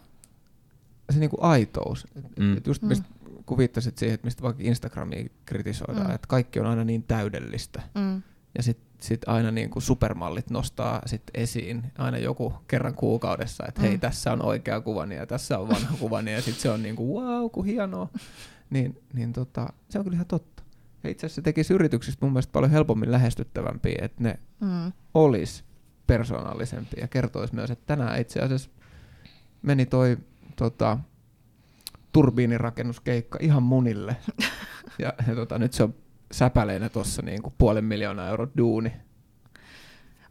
[1.10, 2.08] se niin kuin aitous.
[2.16, 2.58] Et, Mm.
[2.58, 2.88] et just Mm.
[2.88, 3.06] mistä,
[3.46, 6.16] kun viittasit siihen, että mistä vaikka Instagramia kritisoidaan, Mm.
[6.16, 7.82] että kaikki on aina niin täydellistä.
[7.96, 8.22] Mm.
[8.58, 13.82] Ja sitten sit aina niin kuin supermallit nostaa sit esiin aina joku kerran kuukaudessa, että
[13.82, 14.00] hei, Mm.
[14.00, 17.10] tässä on oikea kuvani ja tässä on vanha kuvani ja sitten se on niin kuin
[17.24, 18.10] wow, kun hienoa.
[18.70, 20.64] Niin, niin tota, se on kyllä ihan totta.
[21.04, 24.92] Ja itse asiassa se tekisi yrityksistä mun mielestä paljon helpommin lähestyttävämpiä, että ne Mm.
[25.14, 25.64] olisi
[26.08, 28.70] persoonallisempi ja kertoisi myös, että tänään itse asiassa
[29.62, 30.18] meni toi
[30.56, 30.98] tota,
[32.12, 34.16] turbiinirakennuskeikka ihan munille.
[35.00, 35.96] ja ja tota, nyt se on
[36.36, 38.94] säpäleinä tuossa niinku puolen miljoonaa euro duuni.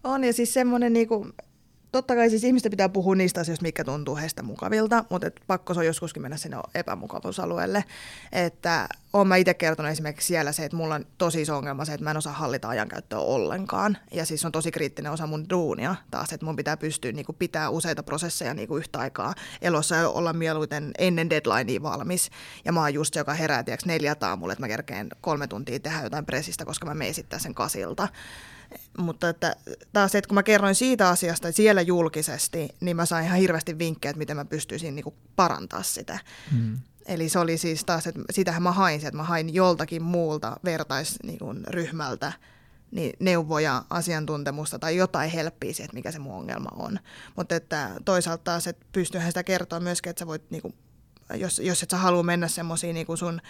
[0.04, 1.26] On ja siis semmoinen niinku,
[1.98, 5.74] totta kai siis ihmisten pitää puhua niistä asioista, mikä tuntuu heistä mukavilta, mutta et pakko
[5.74, 7.84] se on joskuskin mennä sinne epämukavuusalueelle.
[8.32, 11.94] Että olen mä itse kertonut esimerkiksi siellä se, että mulla on tosi iso ongelma se,
[11.94, 13.98] että mä en osaa hallita ajankäyttöä ollenkaan.
[14.12, 17.70] Ja siis on tosi kriittinen osa mun duunia taas, että mun pitää pystyä niinku pitää
[17.70, 22.30] useita prosesseja niinku yhtä aikaa elossa ja olla mieluiten ennen deadlinea valmis.
[22.64, 25.80] Ja mä oon just se, joka herää tiiäks, neljältä aamulla, että mä kerkeen kolme tuntia
[25.80, 28.08] tehdä jotain presistä, koska mä menen sitten sen kasilta.
[28.98, 29.56] Mutta että
[29.92, 33.78] taas se, että kun mä kerroin siitä asiasta siellä julkisesti, niin mä sain ihan hirveästi
[33.78, 36.18] vinkkejä, että miten mä pystyisin niinku parantaa sitä.
[36.52, 36.78] Mm.
[37.06, 42.32] Eli se oli siis taas, että sitähän mä hain, että mä hain joltakin muulta vertaisryhmältä
[42.90, 46.98] niin neuvoja, asiantuntemusta tai jotain helppiä siihen, että mikä se mun ongelma on.
[47.36, 50.74] Mutta että toisaalta taas, että pystyyhän sitä kertoa myöskin, että sä voit, niinku,
[51.34, 53.40] jos, jos et sä halua mennä semmoisiin niinku sun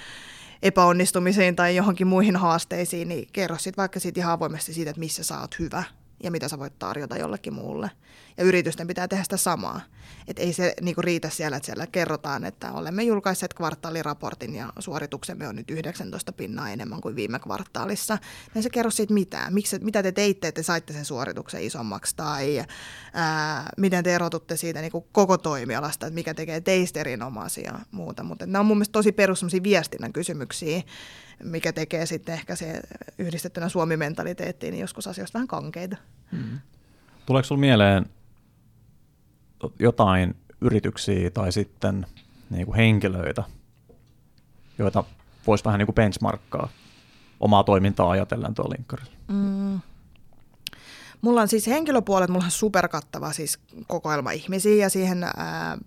[0.64, 5.24] epäonnistumisiin tai johonkin muihin haasteisiin, niin kerro sitten vaikka siitä ihan avoimesti siitä, että missä
[5.24, 5.84] sä oot hyvä
[6.22, 7.90] ja mitä sä voit tarjota jollekin muulle.
[8.36, 9.80] Ja yritysten pitää tehdä sitä samaa.
[10.28, 15.48] Et ei se niinku riitä siellä, että siellä kerrotaan, että olemme julkaisseet kvartaaliraportin ja suorituksemme
[15.48, 18.18] on nyt 19 pinnaa enemmän kuin viime kvartaalissa.
[18.56, 19.54] Ei se kerro siitä mitään.
[19.54, 22.64] Miksi, mitä te teitte, että te saitte sen suorituksen isommaksi tai
[23.12, 28.22] ää, miten te erotutte siitä niinku koko toimialasta, että mikä tekee teistä erinomaisia ja muuta.
[28.22, 30.82] Mutta nämä on mun mielestä tosi perus viestinnän kysymyksiä,
[31.44, 32.80] mikä tekee sitten ehkä se
[33.18, 35.96] yhdistettynä Suomi-mentaliteettiin niin joskus asioista vähän kankeita.
[36.32, 36.58] Mm.
[37.26, 38.06] Tuleeko sinulla mieleen
[39.78, 42.06] jotain yrityksiä tai sitten
[42.50, 43.42] niin kuin henkilöitä,
[44.78, 45.04] joita
[45.46, 46.68] voisi vähän niin kuin benchmarkkaa
[47.40, 49.12] omaa toimintaa ajatellen tuolla linkkarilla?
[49.28, 49.80] Mm.
[51.20, 55.78] Mulla on siis henkilöpuolet, mulla on superkattava siis kokoelma ihmisiä ja siihen ää,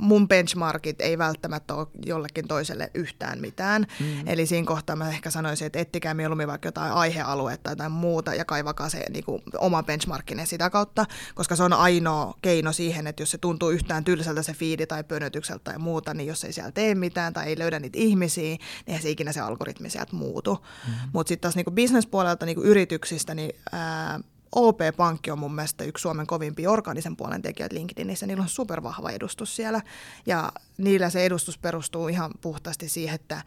[0.00, 3.86] mun benchmarkit ei välttämättä ole jollekin toiselle yhtään mitään.
[4.00, 4.06] Mm.
[4.26, 8.34] Eli siinä kohtaa mä ehkä sanoisin, että ettikää mieluummin vaikka jotain aihealuetta tai jotain muuta
[8.34, 13.06] ja kaivakaa se niin kuin, oma benchmarkkinne sitä kautta, koska se on ainoa keino siihen,
[13.06, 16.52] että jos se tuntuu yhtään tylsältä se fiidi tai pönötykseltä tai muuta, niin jos ei
[16.52, 20.54] siellä tee mitään tai ei löydä niitä ihmisiä, niin se ikinä se algoritmi sieltä muutu.
[20.54, 21.10] Mm-hmm.
[21.12, 24.20] Mutta sitten taas niin bisnespuolelta niin yrityksistä, niin ää,
[24.54, 28.26] OP-pankki on mun mielestä yksi Suomen kovimpia organisen puolen tekijöitä LinkedInissä.
[28.26, 29.80] Niillä on supervahva edustus siellä
[30.26, 33.42] ja niillä se edustus perustuu ihan puhtaasti siihen, että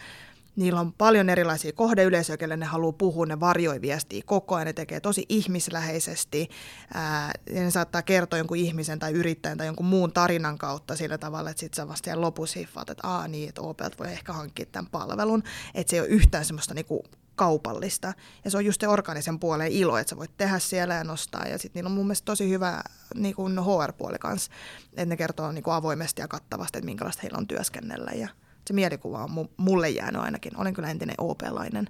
[0.56, 4.74] Niillä on paljon erilaisia kohdeyleisöjä, kelle ne haluaa puhua, ne varjoi viestiä koko ajan, ne
[4.74, 6.50] tekee tosi ihmisläheisesti.
[6.94, 11.50] Ää, ne saattaa kertoa jonkun ihmisen tai yrittäjän tai jonkun muun tarinan kautta sillä tavalla,
[11.50, 14.66] että sitten sä vasta siellä lopussa hiffaat, että Aa, niin, että OPLt voi ehkä hankkia
[14.66, 15.44] tämän palvelun.
[15.76, 17.04] Että se ei ole yhtään semmoista niinku
[17.36, 18.14] kaupallista.
[18.46, 21.48] Ja se on just se organisen puolen ilo, että sä voit tehdä siellä ja nostaa.
[21.48, 22.82] Ja sitten niillä on mun mielestä tosi hyvä
[23.16, 24.52] niin kuin HR-puoli kanssa,
[24.88, 28.12] että ne kertoo niin kuin avoimesti ja kattavasti, että minkälaista heillä on työskennellä.
[28.12, 28.28] Ja
[28.68, 30.58] se mielikuva on mulle jäänyt ainakin.
[30.58, 31.88] Olen kyllä entinen OP-lainen,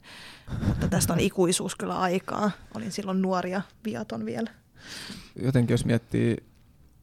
[0.68, 2.52] mutta tästä on ikuisuus kyllä aikaa.
[2.76, 4.52] Olin silloin nuori ja viaton vielä.
[5.36, 6.38] Jotenkin jos miettii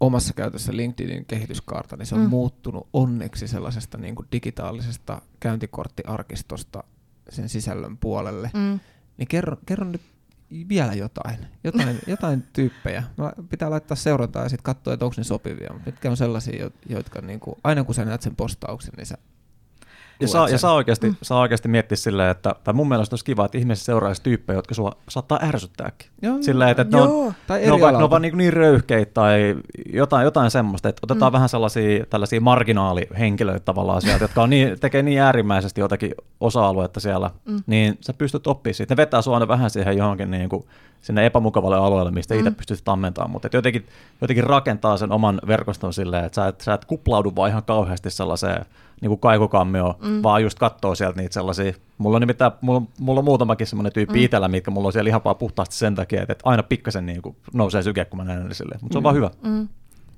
[0.01, 2.29] omassa käytössä LinkedInin kehityskaarta, niin se on mm.
[2.29, 6.85] muuttunut onneksi sellaisesta niin kuin digitaalisesta käyntikorttiarkistosta
[7.31, 8.51] sen sisällön puolelle.
[8.55, 8.81] Mm.
[9.17, 10.01] Niin kerro, kerro nyt
[10.69, 13.03] vielä jotain, jotain, jotain tyyppejä.
[13.49, 15.75] Pitää laittaa seurantaa ja sitten katsoa, että onko ne sopivia.
[15.87, 19.19] Mitkä on sellaisia, jotka niin kuin, aina kun sä näet sen postauksen, niin sä
[20.21, 21.17] ja saa, ja saa, oikeasti, mm.
[21.23, 24.75] saa oikeasti miettiä silleen, että tai mun mielestä olisi kiva, että ihmiset seuraisi tyyppejä, jotka
[24.75, 26.11] sua saattaa ärsyttääkin.
[26.23, 29.13] Joo, silleen, että, että ne on, tai ne on, ne on vaan niin, niin röyhkeitä
[29.15, 29.57] tai
[29.93, 31.35] jotain, jotain semmoista, että otetaan mm.
[31.35, 37.31] vähän sellaisia tällaisia marginaalihenkilöitä tavallaan sieltä, jotka on niin, tekee niin äärimmäisesti jotakin osa-aluetta siellä,
[37.45, 37.63] mm.
[37.67, 38.95] niin sä pystyt oppimaan siitä.
[38.95, 40.65] Ne vetää sua aina vähän siihen johonkin niin kuin
[41.01, 42.41] sinne epämukavalle alueelle, mistä Mm.
[42.41, 43.87] itse pystyt ammentamaan, mutta jotenkin,
[44.21, 48.11] jotenkin rakentaa sen oman verkoston silleen, että sä et, sä et kuplaudu vaan ihan kauheasti
[48.11, 48.65] sellaiseen
[49.01, 50.23] niin kuin kaikukammioon, Mm.
[50.23, 54.19] vaan just katsoo sieltä niitä sellaisia, mulla on nimittäin, mulla, mulla on muutamakin semmoinen tyyppi
[54.19, 54.25] Mm.
[54.25, 57.23] itsellä, mitkä mulla on siellä ihan vaan puhtaasti sen takia, että, että aina pikkasen niin
[57.23, 59.05] kuin nousee syke, kun mä näen ne silleen, mutta se on Mm.
[59.05, 59.31] vaan hyvä.
[59.43, 59.69] Mm.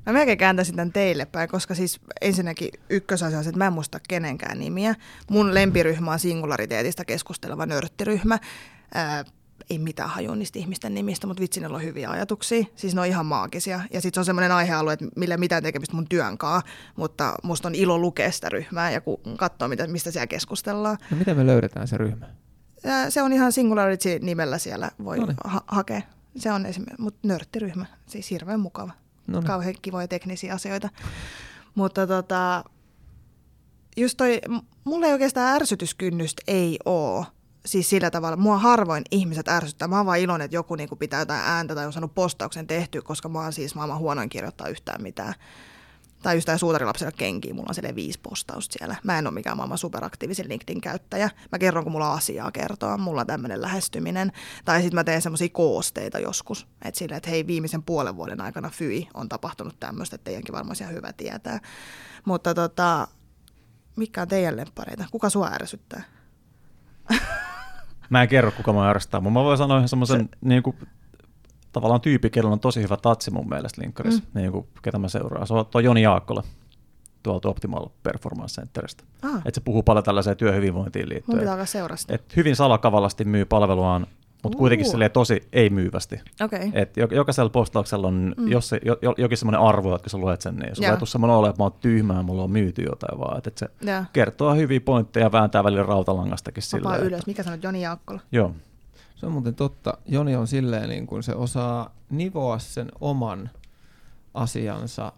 [0.06, 3.72] Mä melkein kääntäisin tämän teille päin, koska siis ensinnäkin ykkösasia on se, että mä en
[3.72, 4.94] muista kenenkään nimiä.
[5.30, 8.38] Mun lempiryhmä on singulariteetista keskusteleva nörttiryhmä.
[8.94, 9.24] Ää,
[9.70, 12.64] ei mitään hajua niistä ihmisten nimistä, mutta vitsi, on hyviä ajatuksia.
[12.76, 13.80] Siis ne on ihan maagisia.
[13.92, 17.68] Ja sitten se on semmoinen aihealue, että millä mitään tekemistä mun työn kanssa, mutta musta
[17.68, 19.00] on ilo lukea sitä ryhmää ja
[19.38, 20.98] katsoa, mitä, mistä siellä keskustellaan.
[21.10, 22.26] No miten me löydetään se ryhmä?
[23.08, 25.36] Se on ihan Singularity-nimellä siellä voi Noniin.
[25.44, 26.02] ha- hakea.
[26.36, 28.92] Se on esimerkiksi, mutta nörttiryhmä, siis hirveän mukava
[29.26, 29.46] No niin.
[29.46, 30.88] kauhean kivoja teknisiä asioita.
[31.74, 32.64] Mutta tota,
[33.96, 34.40] just toi,
[34.84, 37.24] mulla ei oikeastaan ärsytyskynnystä ei oo.
[37.66, 39.88] Siis sillä tavalla, mua harvoin ihmiset ärsyttää.
[39.88, 43.02] Mä oon vaan iloinen, että joku niinku pitää jotain ääntä tai on saanut postauksen tehtyä,
[43.02, 45.34] koska mä oon siis maailman huonoin kirjoittaa yhtään mitään.
[46.22, 48.96] Tai tää suutarilapsella kenkiä, mulla on silleen viisi postausta siellä.
[49.04, 51.30] Mä en ole mikään maailman superaktiivisin LinkedIn-käyttäjä.
[51.52, 54.32] Mä kerron, kun mulla on asiaa kertoa, mulla on tämmöinen lähestyminen.
[54.64, 56.66] Tai sitten mä teen semmoisia koosteita joskus.
[56.84, 60.76] Että silleen, että hei, viimeisen puolen vuoden aikana fyi on tapahtunut tämmöistä, että teidänkin varmaan
[60.80, 61.60] ihan hyvä tietää.
[62.24, 63.08] Mutta tota,
[63.96, 65.04] mikä on teidän lemppareita?
[65.10, 66.02] Kuka sua ärsyttää?
[68.12, 70.76] Mä en kerro, kuka mä ärsyttää, mutta mä voin sanoa ihan semmoisen niin kuin,
[71.72, 74.40] tavallaan tyyppi, kello on tosi hyvä tatsi mun mielestä linkkarissa, mm.
[74.40, 75.46] niin kuin, ketä mä seuraan.
[75.46, 76.42] Se on tuo Joni Jaakkola
[77.22, 79.04] tuolta Optimal Performance Centeristä.
[79.22, 81.38] Ah, Et se puhuu paljon tällaiseen työhyvinvointiin mun liittyen.
[81.38, 82.14] pitää alkaa seuraa sitä.
[82.14, 84.06] Et hyvin salakavallasti myy palveluaan,
[84.42, 86.20] mutta kuitenkin silleen tosi ei-myyvästi.
[86.40, 86.68] Okei.
[86.68, 86.82] Okay.
[86.82, 88.48] Et jo- jokaisella postauksella on Mm.
[88.48, 90.94] jos se, jo, jo- jokin semmoinen arvo, että kun sä luet sen, niin sulla Joo.
[90.94, 93.58] ei tule semmoinen olo, että mä oon tyhmää mulla on myyty jotain, vaan että et
[93.58, 94.04] se Joo.
[94.12, 97.06] kertoo hyviä pointteja ja vääntää välillä rautalangastakin Vapaa sillä.
[97.06, 97.26] ylös.
[97.26, 98.20] Mikä sanot Joni Jaakkola?
[98.32, 98.54] Joo.
[99.16, 99.98] Se on muuten totta.
[100.06, 103.50] Joni on silleen, niin kun se osaa nivoa sen oman
[104.34, 105.12] asiansa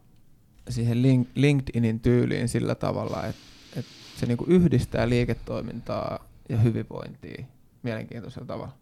[0.68, 3.40] siihen link- LinkedInin tyyliin sillä tavalla, että,
[3.76, 7.44] että se niin kuin yhdistää liiketoimintaa ja hyvinvointia
[7.82, 8.72] mielenkiintoisella tavalla.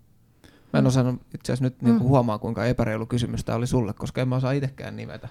[0.72, 1.98] Mä en osannut itse asiassa nyt niin Mm.
[1.98, 5.28] kuin huomaa, kuinka epäreilu kysymys tämä oli sulle, koska en mä osaa itsekään nimetä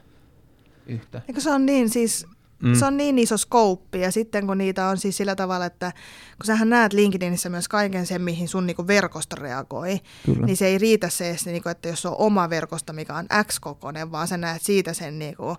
[0.86, 1.22] yhtä.
[1.28, 2.26] Eikö se on niin siis,
[2.64, 2.76] mm.
[2.76, 5.92] se on niin iso skouppi ja sitten kun niitä on siis sillä tavalla, että
[6.38, 10.46] kun sähän näet LinkedInissä myös kaiken sen, mihin sun niinku verkosto reagoi, Kyllä.
[10.46, 14.28] niin se ei riitä se, niinku, että jos on oma verkosto, mikä on X-kokoinen, vaan
[14.28, 15.56] sä näet siitä sen niinku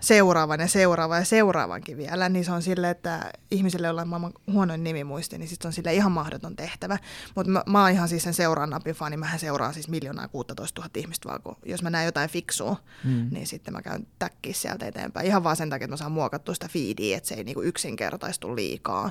[0.00, 4.32] seuraavan ja seuraavan ja seuraavankin vielä, niin se on sille, että ihmisille, joilla on maailman
[4.52, 6.98] huonoin nimimuisti, niin sit se on sille ihan mahdoton tehtävä.
[7.34, 10.80] Mutta mä, mä oon ihan siis sen seuraan napin fani, mähän seuraan siis miljoonaa 16
[10.80, 13.28] 000 ihmistä vaan, kun jos mä näen jotain fiksua, Mm.
[13.30, 15.26] niin sitten mä käyn täkkiä sieltä eteenpäin.
[15.26, 18.56] Ihan vaan sen takia, että mä saan muokattua sitä feedia, että se ei niinku yksinkertaistu
[18.56, 19.10] liikaa.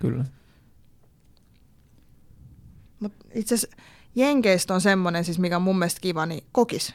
[0.00, 0.24] Kyllä.
[3.00, 3.76] Mutta itse asiassa
[4.14, 6.94] Jenkeistä on semmoinen, siis mikä on mun mielestä kiva, niin kokis.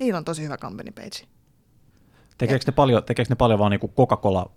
[0.00, 1.26] Niillä on tosi hyvä company page.
[2.42, 4.50] Tekeekö ne paljon, tekeekö ne paljon vaan niinku Coca-Cola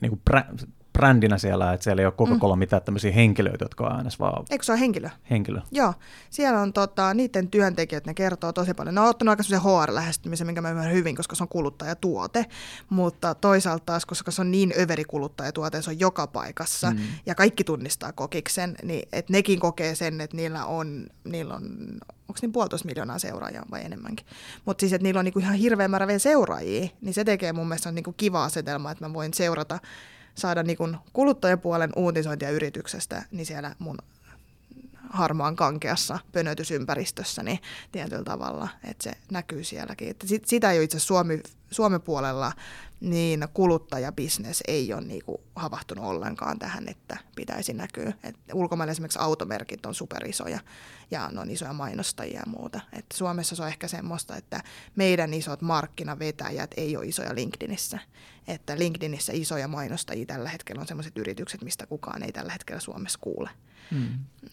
[0.00, 0.44] niinku brä,
[0.92, 2.58] brändinä siellä, että siellä ei ole Coca-Cola mm.
[2.58, 5.08] mitään tämmöisiä henkilöitä, jotka on äänes vaan Eikö se ole henkilö?
[5.30, 5.60] henkilö.
[5.70, 5.94] Joo,
[6.30, 8.94] siellä on tota, niiden työntekijät, ne kertoo tosi paljon.
[8.94, 12.46] Ne on ottanut aika semmoisen HR-lähestymisen, minkä mä ymmärrän hyvin, koska se on kuluttajatuote,
[12.90, 16.98] mutta toisaalta taas, koska se on niin överi kuluttajatuote, ja se on joka paikassa, Mm.
[17.26, 21.62] ja kaikki tunnistaa kokiksen, niin että nekin kokee sen, että niillä on, niillä on
[22.28, 24.26] onko niin puolitoista miljoonaa seuraajaa vai enemmänkin.
[24.64, 27.68] Mutta siis, että niillä on niinku ihan hirveä määrä vielä seuraajia, niin se tekee mun
[27.68, 29.78] mielestä niinku kiva asetelma, että mä voin seurata,
[30.34, 33.98] saada niinku kuluttajapuolen uutisointia yrityksestä, niin siellä mun
[35.10, 37.58] harmaan kankeassa pönötysympäristössä niin
[37.92, 40.08] tietyllä tavalla, että se näkyy sielläkin.
[40.08, 42.52] Että sit, sitä ei ole itse Suomi, Suomen puolella,
[43.00, 48.12] niin kuluttajabisnes ei ole niinku havahtunut ollenkaan tähän, että pitäisi näkyä.
[48.22, 50.60] Et ulkomailla esimerkiksi automerkit on superisoja
[51.10, 52.80] ja ne on isoja mainostajia ja muuta.
[52.92, 54.62] Et Suomessa se on ehkä semmoista, että
[54.96, 57.98] meidän isot markkinavetäjät ei ole isoja LinkedInissä.
[58.48, 63.18] Että LinkedInissä isoja mainostajia tällä hetkellä on sellaiset yritykset, mistä kukaan ei tällä hetkellä Suomessa
[63.22, 63.50] kuule.
[63.90, 64.08] Mm.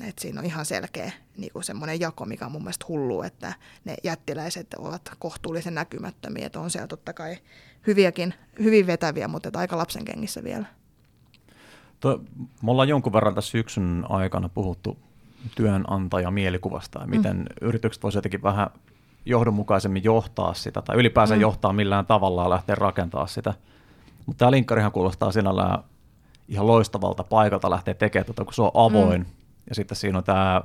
[0.08, 3.54] Et siinä on ihan selkeä niin semmoinen jako, mikä on mun mielestä hullu, että
[3.86, 6.46] ne jättiläiset ovat kohtuullisen näkymättömiä.
[6.46, 7.38] Että on siellä totta kai
[7.88, 10.66] hyviäkin, hyvin vetäviä, mutta aika lapsen kengissä vielä.
[12.00, 12.22] Tuo,
[12.64, 14.98] me ollaan jonkun verran tässä syksyn aikana puhuttu
[15.56, 17.46] työnantaja mielikuvasta ja miten mm.
[17.62, 18.70] yritykset voisivat jotenkin vähän
[19.26, 21.42] johdonmukaisemmin johtaa sitä tai ylipäänsä mm.
[21.42, 23.54] johtaa millään tavalla ja lähteä rakentaa sitä.
[24.26, 25.80] Mutta tämä linkkarihan kuulostaa sinällään
[26.48, 29.22] ihan loistavalta paikalta lähteä tekemään tuota, kun se on avoin.
[29.22, 29.28] Mm.
[29.70, 30.62] Ja sitten siinä on tämä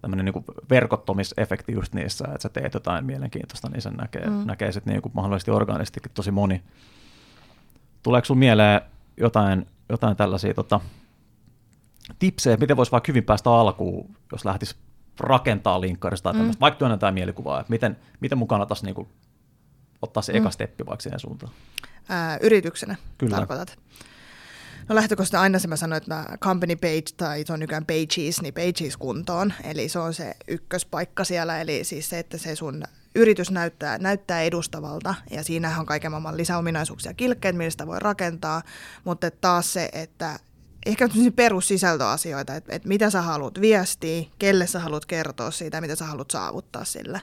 [0.00, 4.46] tämmöinen niin verkottomisefekti just niissä, että sä teet jotain mielenkiintoista, niin sen näkee, mm.
[4.46, 6.62] näkee sitten niin mahdollisesti organisestikin tosi moni.
[8.02, 8.80] Tuleeko sinulla mieleen
[9.16, 10.80] jotain, jotain tällaisia tota,
[12.18, 14.76] tipsejä, miten voisi vaikka hyvin päästä alkuun, jos lähtisi
[15.20, 16.60] rakentaa linkkarista tai tämmöistä, mm.
[16.60, 19.08] vaikka työnnetään mielikuvaa, että miten, miten mukana taas niin
[20.02, 20.38] ottaa se mm.
[20.38, 21.52] eka steppi vaikka siihen suuntaan?
[22.08, 23.36] Ää, yrityksenä Kyllä.
[23.36, 23.78] tarkoitat.
[24.88, 28.42] No lähtökohtaisesti aina se mä sanoin, että mä company page tai se on nykyään pages,
[28.42, 29.52] niin pages kuntoon.
[29.64, 32.82] Eli se on se ykköspaikka siellä, eli siis se, että se sun
[33.14, 38.62] yritys näyttää, näyttää edustavalta ja siinähän on kaiken maailman lisäominaisuuksia kilkkeet, millä sitä voi rakentaa,
[39.04, 40.38] mutta taas se, että
[40.86, 46.04] ehkä perussisältöasioita, että, että mitä sä haluat viestiä, kelle sä haluat kertoa siitä, mitä sä
[46.04, 47.20] haluat saavuttaa sillä.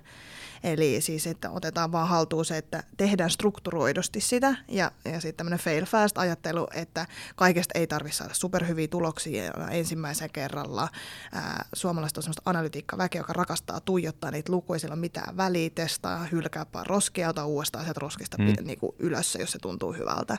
[0.63, 5.59] Eli siis, että otetaan vaan haltuun se, että tehdään strukturoidusti sitä ja, ja sitten tämmöinen
[5.59, 10.89] fail fast ajattelu, että kaikesta ei tarvitse saada superhyviä tuloksia ensimmäisen kerralla.
[11.33, 16.27] Ää, suomalaiset on semmoista analytiikkaväkeä, joka rakastaa tuijottaa niitä lukuja, sillä on mitään väliä, testaa,
[16.31, 18.55] hylkää roskia, ota uudestaan sieltä roskista mm.
[18.63, 20.37] niin kuin ylös, jos se tuntuu hyvältä.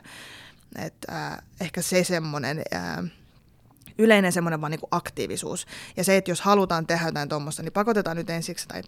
[0.75, 2.61] Et, ää, ehkä se semmoinen...
[3.97, 5.65] Yleinen semmoinen vaan niin aktiivisuus.
[5.97, 8.81] Ja se, että jos halutaan tehdä jotain tuommoista, niin pakotetaan nyt ensiksi tai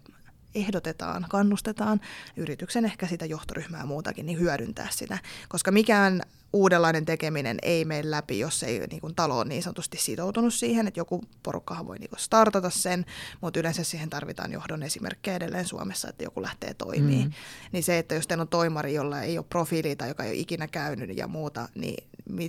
[0.56, 2.02] ehdotetaan, kannustetaan
[2.38, 5.18] yrityksen ehkä sitä johtoryhmää muutakin, niin hyödyntää sitä.
[5.50, 6.22] Koska mikään
[6.54, 10.88] uudenlainen tekeminen ei mene läpi, jos ei niin kuin, talo on niin sanotusti sitoutunut siihen,
[10.88, 13.06] että joku porukkahan voi niin kuin, startata sen,
[13.42, 17.26] mutta yleensä siihen tarvitaan johdon esimerkkejä edelleen Suomessa, että joku lähtee toimii.
[17.26, 17.32] Mm.
[17.72, 20.38] Niin se, että jos teillä on toimari, jolla ei ole profiili tai joka ei ole
[20.38, 22.04] ikinä käynyt ja muuta, niin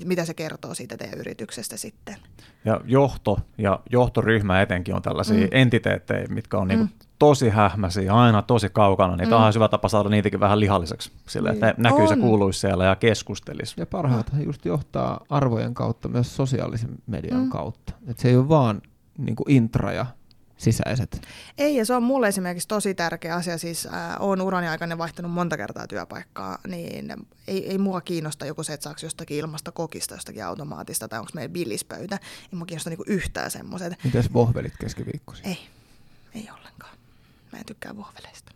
[0.05, 2.17] mitä se kertoo siitä teidän yrityksestä sitten?
[2.65, 5.49] Ja johto ja johtoryhmä etenkin on tällaisia mm.
[5.51, 6.91] entiteettejä, mitkä on niinku mm.
[6.91, 9.31] niin tosi hähmäisiä, aina tosi kaukana, niin mm.
[9.31, 11.83] tämä on hyvä tapa saada niitäkin vähän lihalliseksi, sille, että niin.
[11.83, 13.75] näkyy se kuuluisi siellä ja keskustelisi.
[13.77, 17.49] Ja parhaathan just johtaa arvojen kautta myös sosiaalisen median mm.
[17.49, 17.93] kautta.
[18.07, 18.83] Et se ei ole vaan
[19.19, 20.07] niin kuin intra ja
[20.57, 21.23] sisäiset.
[21.59, 23.59] Ei, ja se on mulle esimerkiksi tosi tärkeä asia.
[23.59, 27.13] Siis äh, olen urani aikana vaihtanut monta kertaa työpaikkaa, niin
[27.49, 31.31] ei, ei mua kiinnosta joku se, että saako jostakin ilmasta kokista, jostakin automaatista, tai onko
[31.35, 32.19] meillä billispöytä.
[32.43, 33.93] Ei mua kiinnosta niinku yhtään semmoiset.
[34.05, 35.47] Mites vohvelit keskiviikkoisin?
[35.47, 35.59] Ei,
[36.35, 36.68] ei ollenkaan.
[37.53, 38.53] Mä en tykkää vohveleista.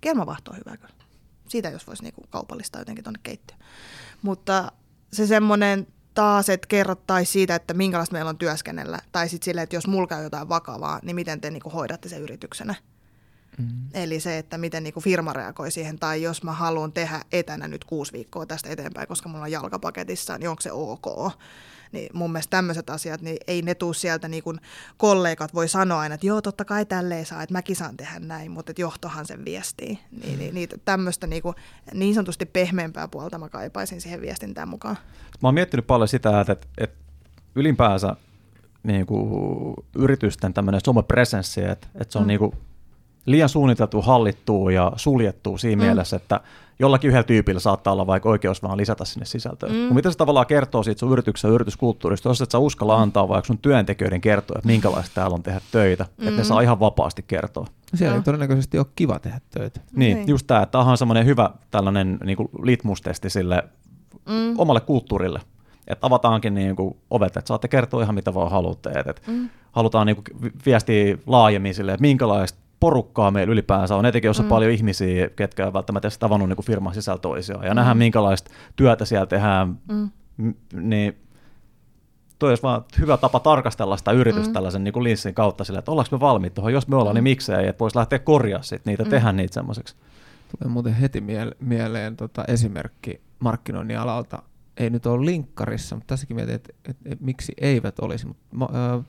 [0.00, 1.04] Kermavahto on hyvä kyllä.
[1.48, 3.62] Siitä jos voisi niinku kaupallistaa jotenkin tuonne keittiöön.
[4.22, 4.72] Mutta
[5.12, 8.98] se semmoinen taas, että kerrottaisiin siitä, että minkälaista meillä on työskennellä.
[9.12, 12.22] Tai sitten silleen, että jos mulla käy jotain vakavaa, niin miten te niinku hoidatte sen
[12.22, 12.74] yrityksenä.
[13.60, 13.68] Mm.
[13.94, 17.84] Eli se, että miten niinku firma reagoi siihen, tai jos mä haluan tehdä etänä nyt
[17.84, 21.32] kuusi viikkoa tästä eteenpäin, koska mulla on jalkapaketissa, niin onko se ok?
[21.92, 24.60] Niin mun mielestä tämmöiset asiat, niin ei ne tuu sieltä, niin kuin
[24.96, 28.50] kollegat voi sanoa aina, että joo, totta kai tälleen saa, että mäkin saan tehdä näin,
[28.50, 29.98] mutta että johtohan sen viestii.
[30.24, 31.54] Niin, niin, niin tämmöistä niin, kuin,
[31.94, 34.96] niin sanotusti pehmeämpää puolta mä kaipaisin siihen viestintään mukaan.
[35.42, 36.96] Mä oon miettinyt paljon sitä, että, että, että
[37.54, 38.16] ylipäänsä
[38.82, 42.28] niin kuin, yritysten tämmöinen somepresenssi, että, että se on mm.
[42.28, 42.52] niin kuin,
[43.30, 45.86] liian suunniteltu, hallittu ja suljettu siinä mm.
[45.86, 46.40] mielessä, että
[46.78, 49.68] jollakin yhdellä tyypillä saattaa olla vaikka oikeus vaan lisätä sinne sisältöä.
[49.68, 49.94] Mm.
[49.94, 53.02] mitä se tavallaan kertoo siitä sun yrityksen ja yrityskulttuurista, jos et sä uskalla mm.
[53.02, 56.28] antaa vaikka sun työntekijöiden kertoa, että minkälaista täällä on tehdä töitä, mm.
[56.28, 57.66] että ne saa ihan vapaasti kertoa.
[57.94, 59.80] Siellä ei todennäköisesti ole kiva tehdä töitä.
[59.92, 60.28] Niin, niin.
[60.28, 63.62] just tämä, että tämä on semmoinen hyvä tällainen niin kuin litmustesti sille
[64.28, 64.58] mm.
[64.58, 65.40] omalle kulttuurille.
[65.86, 68.90] Että avataankin niin kuin ovet, että saatte kertoa ihan mitä vaan haluatte.
[68.90, 69.48] Että mm.
[69.72, 74.46] Halutaan niin kuin viestiä laajemmin sille, että minkälaista porukkaa meillä ylipäänsä on, etenkin jos on
[74.46, 74.48] mm.
[74.48, 77.76] paljon ihmisiä, ketkä on välttämättä edes tavannut niin firman sisällä toisiaan, ja mm.
[77.76, 80.10] nähdään minkälaista työtä siellä tehdään, mm.
[80.72, 81.16] niin
[82.38, 84.52] toi olisi vaan hyvä tapa tarkastella sitä yritystä mm.
[84.52, 87.24] tällaisen niin linssin kautta sillä, että ollaanko me valmiit tuohon, jos me ollaan, niin mm.
[87.24, 89.10] niin miksei, että voisi lähteä korjaa sit niitä, mm.
[89.10, 89.96] tehdä niitä semmoiseksi.
[90.58, 94.42] Tulee muuten heti miele- mieleen tota esimerkki markkinoinnin alalta,
[94.76, 98.94] ei nyt ole linkkarissa, mutta tässäkin mietin, että, että, että, että miksi eivät olisi, mutta
[98.94, 99.04] äh,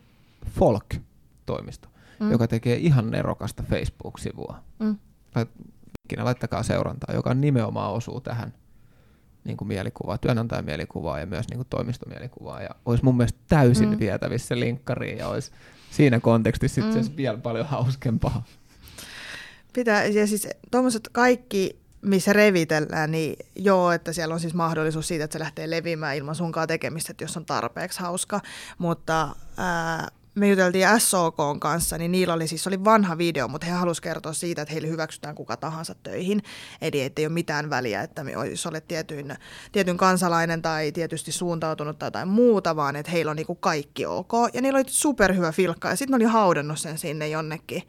[0.59, 1.90] Folk-toimisto
[2.21, 2.31] mm.
[2.31, 4.59] joka tekee ihan nerokasta Facebook-sivua.
[4.79, 4.97] Mm.
[6.05, 8.53] Ikinä laittakaa seurantaa, joka nimenomaan osuu tähän
[9.43, 12.61] niin kuin mielikuvaa, työnantajan mielikuvaa ja myös niin kuin toimistomielikuvaa.
[12.61, 13.99] Ja olisi mun mielestä täysin mm.
[13.99, 15.51] vietävissä linkkariin ja olisi
[15.91, 16.91] siinä kontekstissa mm.
[16.91, 18.43] sitten vielä paljon hauskempaa.
[19.73, 25.23] Pitää, ja siis tuommoiset kaikki, missä revitellään, niin joo, että siellä on siis mahdollisuus siitä,
[25.23, 28.41] että se lähtee leviämään ilman sunkaan tekemistä, että jos on tarpeeksi hauska,
[28.77, 33.73] mutta ää, me juteltiin SOK kanssa, niin niillä oli siis oli vanha video, mutta he
[33.73, 36.41] halusivat kertoa siitä, että heille hyväksytään kuka tahansa töihin.
[36.81, 39.37] Eli ettei ole mitään väliä, että jos olet tietyn,
[39.71, 44.31] tietyn kansalainen tai tietysti suuntautunut tai jotain muuta, vaan että heillä on niinku kaikki ok.
[44.53, 47.83] Ja niillä oli superhyvä filkka ja sitten ne oli haudannut sen sinne jonnekin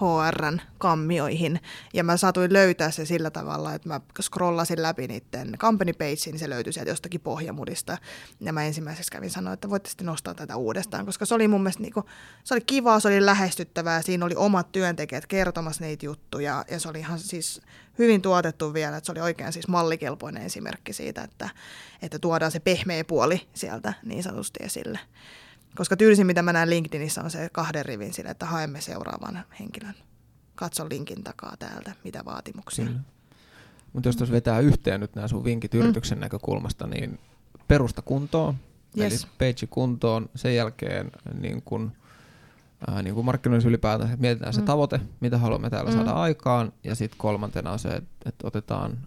[0.00, 1.60] HRn kammioihin.
[1.94, 6.38] Ja mä saatuin löytää se sillä tavalla, että mä scrollasin läpi niiden company page, niin
[6.38, 7.98] se löytyi sieltä jostakin pohjamudista.
[8.40, 11.62] Ja mä ensimmäiseksi kävin sanoa, että voitte sitten nostaa tätä uudestaan, koska se oli mun
[11.62, 12.04] mielestä niinku,
[12.44, 16.88] se oli kivaa, se oli lähestyttävää, siinä oli omat työntekijät kertomassa niitä juttuja ja se
[16.88, 17.60] oli ihan siis
[17.98, 21.48] hyvin tuotettu vielä, että se oli oikein siis mallikelpoinen esimerkki siitä, että,
[22.02, 24.98] että tuodaan se pehmeä puoli sieltä niin sanotusti esille.
[25.76, 29.94] Koska tyylisin, mitä mä näen LinkedInissä, on se kahden rivin sille, että haemme seuraavan henkilön.
[30.54, 32.84] Katso linkin takaa täältä, mitä vaatimuksia.
[32.86, 33.00] Kyllä.
[33.92, 35.80] Mutta jos tuossa vetää yhteen nyt nämä sun vinkit mm.
[35.80, 37.18] yrityksen näkökulmasta, niin
[37.68, 38.54] perusta kuntoon,
[38.98, 39.22] yes.
[39.22, 41.10] eli page kuntoon, sen jälkeen
[41.40, 41.92] niin kun,
[42.88, 44.60] ää, niin kuin markkinoinnissa ylipäätään, mietitään mm.
[44.60, 45.96] se tavoite, mitä haluamme täällä mm.
[45.96, 47.88] saada aikaan, ja sitten kolmantena on se,
[48.26, 48.98] että otetaan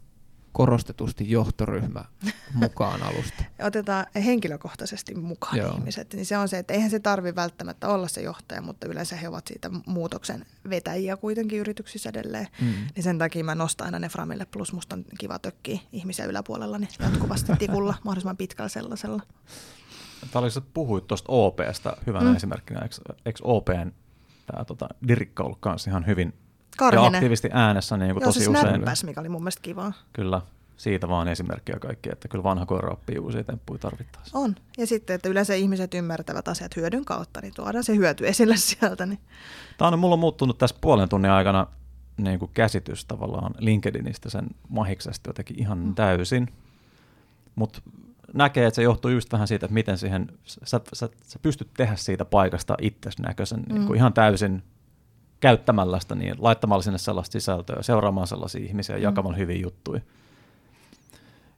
[0.52, 2.06] korostetusti johtoryhmä
[2.54, 3.44] mukaan alusta.
[3.68, 5.74] Otetaan henkilökohtaisesti mukaan Joo.
[5.74, 6.14] ihmiset.
[6.14, 9.30] Niin se on se, että eihän se tarvi välttämättä olla se johtaja, mutta yleensä he
[9.30, 12.48] ovat siitä muutoksen vetäjiä kuitenkin yrityksissä edelleen.
[12.62, 12.74] Mm.
[12.96, 16.78] Niin sen takia mä nostan aina ne Framille, plus musta on kiva tökkiä ihmisiä yläpuolella
[16.78, 19.22] niin jatkuvasti tikulla mahdollisimman pitkällä sellaisella.
[20.32, 22.36] Tämä oli, puhuit tuosta OPsta hyvänä mm.
[22.36, 22.80] esimerkkinä.
[22.80, 23.92] Eikö, eikö OPn
[24.46, 26.34] tämä tota, dirikka ollut kanssa ihan hyvin
[26.80, 27.14] Karhinen.
[27.14, 28.68] Ja aktiivisesti äänessä niin kuin Joo, tosi se usein.
[28.68, 29.94] Snappäs, mikä oli mun mielestä kiva.
[30.14, 30.42] Kyllä,
[30.78, 34.40] siitä vaan esimerkkiä kaikki, että kyllä vanha koira oppii uusia temppuja tarvittaessa.
[34.40, 34.56] On.
[34.78, 39.06] Ja sitten, että yleensä ihmiset ymmärtävät asiat hyödyn kautta, niin tuodaan se hyöty esille sieltä.
[39.06, 39.20] Niin.
[39.78, 41.68] Tämä on mulla on muuttunut tässä puolen tunnin aikana
[42.18, 45.96] niin kuin käsitys tavallaan LinkedInistä sen mahiksesta jotenkin ihan mm.
[45.96, 46.48] täysin.
[47.56, 47.82] Mutta
[48.34, 51.96] näkee, että se johtuu just vähän siitä, että miten siihen, sä, sä, sä pystyt tehdä
[51.96, 53.74] siitä paikasta itsesi näköisen mm.
[53.74, 54.64] niin kuin ihan täysin
[55.40, 59.02] käyttämällä sitä, niin laittamalla sinne sellaista sisältöä, seuraamaan sellaisia ihmisiä, mm.
[59.02, 60.02] jakamaan hyviä juttuja.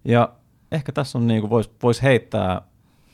[0.05, 0.29] Ja
[0.71, 2.61] ehkä tässä on niin voisi vois heittää,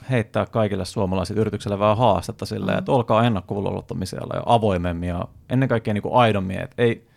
[0.09, 2.79] heittää kaikille suomalaisille yrityksille vähän haastetta silleen, mm.
[2.79, 7.07] että olkaa ennakkouluottamisella ja avoimemmin ja ennen kaikkea niin kuin aidommin, että ei,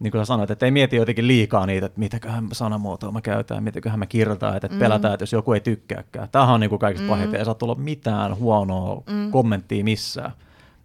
[0.00, 3.62] niin kuin sä sanoit, että ei mieti jotenkin liikaa niitä, että mitäköhän sanamuotoa mä käytän,
[3.62, 4.78] mitäköhän mä kirjoitan, että mm.
[4.78, 6.28] pelätään, että jos joku ei tykkääkään.
[6.32, 7.10] Tämähän on niin kuin kaikista mm.
[7.10, 9.30] pahiten, ei saa tulla mitään huonoa mm.
[9.30, 10.32] kommenttia missään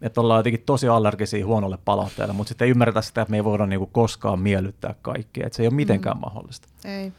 [0.02, 3.44] että ollaan jotenkin tosi allergisia huonolle palautteelle, mutta sitten ei ymmärretä sitä, että me ei
[3.44, 6.22] voida niinku koskaan miellyttää kaikkia, että se ei ole mitenkään mm.
[6.22, 6.68] mahdollista.
[6.86, 7.12] Ei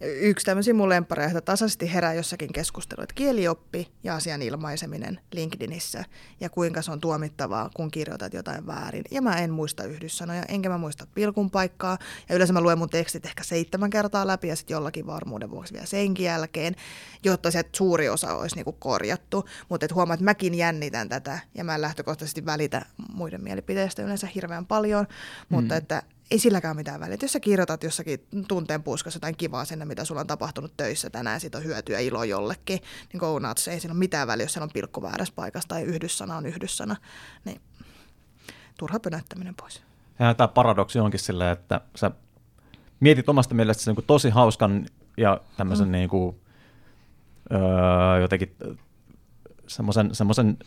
[0.00, 6.04] yksi tämmöisiä mun lemppareja, että tasaisesti herää jossakin keskustelu, että kielioppi ja asian ilmaiseminen LinkedInissä
[6.40, 9.04] ja kuinka se on tuomittavaa, kun kirjoitat jotain väärin.
[9.10, 11.98] Ja mä en muista yhdyssanoja, enkä mä muista pilkun paikkaa.
[12.28, 15.72] Ja yleensä mä luen mun tekstit ehkä seitsemän kertaa läpi ja sitten jollakin varmuuden vuoksi
[15.72, 16.74] vielä senkin jälkeen,
[17.24, 19.44] jotta se suuri osa olisi niinku korjattu.
[19.68, 24.66] Mutta huomaa, että mäkin jännitän tätä ja mä en lähtökohtaisesti välitä muiden mielipiteistä yleensä hirveän
[24.66, 25.06] paljon,
[25.48, 25.78] mutta mm.
[25.78, 27.16] että ei silläkään mitään väliä.
[27.22, 31.40] Jos sä kirjoitat jossakin tunteen puuskassa jotain kivaa sinne, mitä sulla on tapahtunut töissä tänään,
[31.40, 32.78] siitä on hyötyä ilo jollekin,
[33.12, 35.82] niin go nuts, ei sillä ole mitään väliä, jos siellä on pilkku väärässä paikassa tai
[35.82, 36.96] yhdyssana on yhdyssana.
[37.44, 37.60] Niin
[38.78, 39.82] turha pönöttäminen pois.
[40.18, 42.10] Ja tämä paradoksi onkin silleen, että sä
[43.00, 44.86] mietit omasta mielestäsi niin tosi hauskan
[45.16, 45.92] ja tämmöisen mm.
[45.92, 46.36] niin kuin,
[47.52, 48.56] öö, jotenkin
[49.66, 50.58] semmoisen, semmoisen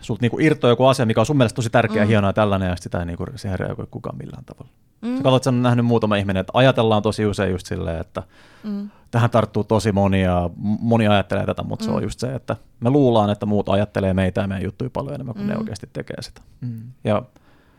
[0.00, 2.08] sulta niinku irtoaa joku asia, mikä on sun mielestä tosi tärkeä, mm.
[2.08, 4.70] hienoa ja tällainen, ja sitä ei niinku, siihen reagoi kukaan millään tavalla.
[5.00, 5.16] Mm.
[5.16, 8.22] Sä katsot, että on nähnyt muutama ihminen, että ajatellaan tosi usein just silleen, että
[8.62, 8.90] mm.
[9.10, 11.86] tähän tarttuu tosi moni ja moni ajattelee tätä, mutta mm.
[11.86, 12.02] se on mm.
[12.02, 15.46] just se, että me luullaan, että muut ajattelee meitä ja meidän juttuja paljon enemmän kuin
[15.46, 15.50] mm.
[15.50, 16.40] ne oikeasti tekee sitä.
[16.60, 16.80] Mm.
[17.04, 17.22] Ja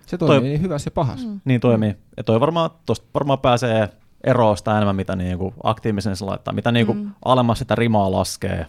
[0.05, 1.27] se toimii toi, niin hyvässä ja pahassa.
[1.27, 1.39] Mm.
[1.45, 1.95] Niin toimii.
[2.17, 3.89] Ja toi varmaan, tosta varmaan pääsee
[4.23, 7.11] eroon sitä enemmän, mitä niinku aktiivisen se laittaa, mitä niinku mm.
[7.25, 8.67] alemmas sitä rimaa laskee,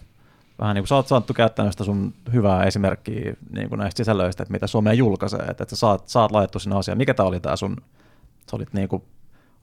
[0.62, 4.42] vähän niin kuin sä oot saattu käyttänyt sitä sun hyvää esimerkkiä niin kuin näistä sisällöistä,
[4.42, 6.98] että mitä Suomea julkaisee, että, että sä saat, saat laitettu sinne asiaan.
[6.98, 7.76] Mikä tämä oli tämä sun,
[8.50, 9.02] sä olit niin kuin,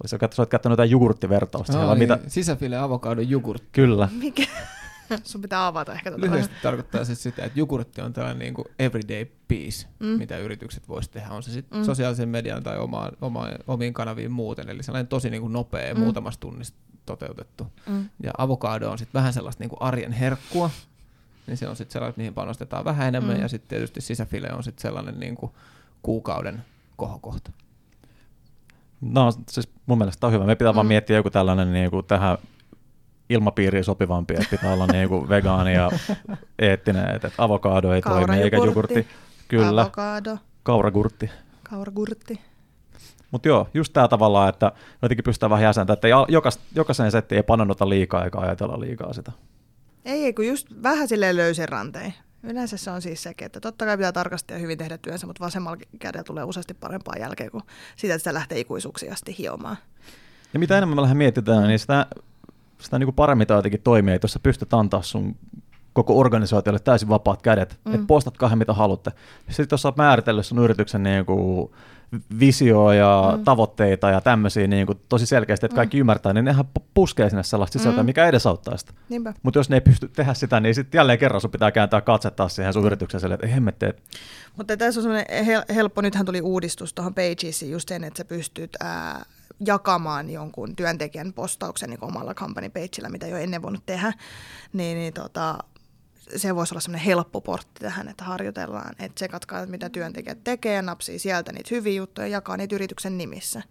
[0.06, 1.78] sä olit käyttänyt jotain jogurttivertausta.
[1.78, 2.20] No, niin, mitä...
[2.28, 3.70] Sisäfile avokado jogurtti.
[3.72, 4.10] Kyllä.
[4.12, 4.44] Mikä?
[5.24, 6.22] Sun pitää avata ehkä tätä.
[6.22, 10.08] Lyhyesti tarkoittaa siis sitä, että jogurtti on tällainen niin kuin everyday piece, mm.
[10.08, 11.30] mitä yritykset voisi tehdä.
[11.30, 11.86] On se sitten mm.
[11.86, 14.70] sosiaalisen median tai oma, oma, omiin kanaviin muuten.
[14.70, 16.00] Eli sellainen tosi niin kuin nopea, mm.
[16.00, 17.68] muutamasta tunnista toteutettu.
[17.88, 18.10] Mm.
[18.24, 20.70] Ja avokado on sitten vähän sellaista niin kuin arjen herkkua,
[21.50, 23.42] niin se on sitten sellainen, mihin panostetaan vähän enemmän, mm.
[23.42, 25.52] ja sitten tietysti sisäfile on sitten sellainen niin kuin
[26.02, 26.64] kuukauden
[26.96, 27.52] kohokohta.
[29.02, 30.46] No siis mun mielestä on hyvä.
[30.46, 30.76] Me pitää mm.
[30.76, 32.38] vaan miettiä joku tällainen niin kuin tähän
[33.30, 35.92] ilmapiiriin sopivampi, että pitää olla niin kuin vegaani ja
[36.60, 39.08] eettinen, että avokado ei toimi, eikä jogurtti.
[39.48, 39.82] Kyllä.
[39.82, 40.38] Avokado.
[40.64, 41.30] Kauragurtti.
[41.64, 42.40] Kauragurtti.
[43.32, 46.08] Mutta joo, just tämä tavallaan, että jotenkin pystytään vähän jäsentämään, että
[46.76, 49.32] jokaisen setti ei panonnota liikaa eikä ajatella liikaa sitä.
[50.06, 52.14] Ei, kun just vähän silleen löysen rantein.
[52.44, 55.46] Yleensä se on siis sekin, että totta kai pitää tarkasti ja hyvin tehdä työnsä, mutta
[55.46, 57.64] vasemmalla kädellä tulee useasti parempaa jälkeen kuin
[57.96, 59.78] sitä, että sitä lähtee ikuisuuksia asti hiomaan.
[60.54, 62.06] Ja mitä enemmän me lähden mietitään, niin sitä,
[62.80, 65.36] sitä niin kuin paremmin tämä jotenkin toimii, että jos sä pystyt antaa sun
[65.94, 67.94] koko organisaatiolle täysin vapaat kädet, mm.
[67.94, 69.12] että postat kahden mitä haluatte.
[69.50, 71.72] Sitten jos sä oot määritellyt sun yrityksen niin kuin
[72.40, 73.44] visio ja mm.
[73.44, 76.00] tavoitteita ja tämmöisiä niin kuin tosi selkeästi, että kaikki mm.
[76.00, 78.06] ymmärtää, niin nehän puskee sinne sellaista sisältöä, mm.
[78.06, 78.94] mikä edesauttaa sitä.
[79.44, 82.32] Mutta jos ne ei pysty tehdä sitä, niin sitten jälleen kerran sun pitää kääntää katse
[82.32, 83.86] taas siihen sun yritykseen että ei hemmetti.
[84.58, 85.26] Mutta tässä on semmoinen
[85.76, 89.26] helppo, nythän tuli uudistus tuohon Pagesiin just sen, että sä pystyt ää,
[89.66, 94.14] jakamaan jonkun työntekijän postauksen niin omalla company pageillä, mitä jo ennen voinut tehdä,
[94.74, 95.58] niin, niin tota,
[96.36, 100.82] se voisi olla semmoinen helppo portti tähän, että harjoitellaan, että tsekatkaa, mitä työntekijät tekee ja
[100.82, 103.64] napsii sieltä niitä hyviä juttuja ja jakaa niitä yrityksen nimissä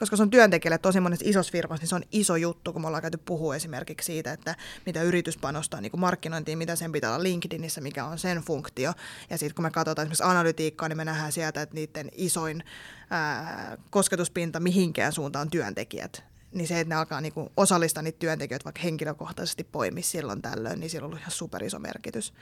[0.00, 2.86] koska se on työntekijälle tosi monessa isossa firmassa, niin se on iso juttu, kun me
[2.86, 7.10] ollaan käyty puhua esimerkiksi siitä, että mitä yritys panostaa niin kuin markkinointiin, mitä sen pitää
[7.10, 8.92] olla LinkedInissä, mikä on sen funktio.
[9.30, 12.64] Ja sitten kun me katsotaan esimerkiksi analytiikkaa, niin me nähdään sieltä, että niiden isoin
[13.10, 18.80] ää, kosketuspinta mihinkään suuntaan työntekijät niin se, että ne alkaa niin osallistaa niitä työntekijöitä vaikka
[18.82, 22.32] henkilökohtaisesti poimi silloin tällöin, niin sillä on ollut ihan super iso merkitys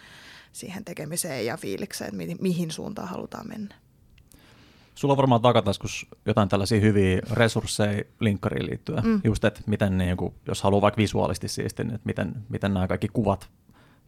[0.52, 3.74] siihen tekemiseen ja fiilikseen, että mihin, mihin suuntaan halutaan mennä.
[4.94, 9.04] Sulla on varmaan takataskus jotain tällaisia hyviä resursseja linkkariin liittyen.
[9.04, 9.20] Mm.
[9.24, 12.88] Just, että miten, niin kuin, jos haluaa vaikka visuaalisesti siisti, niin että miten, miten nämä
[12.88, 13.48] kaikki kuvat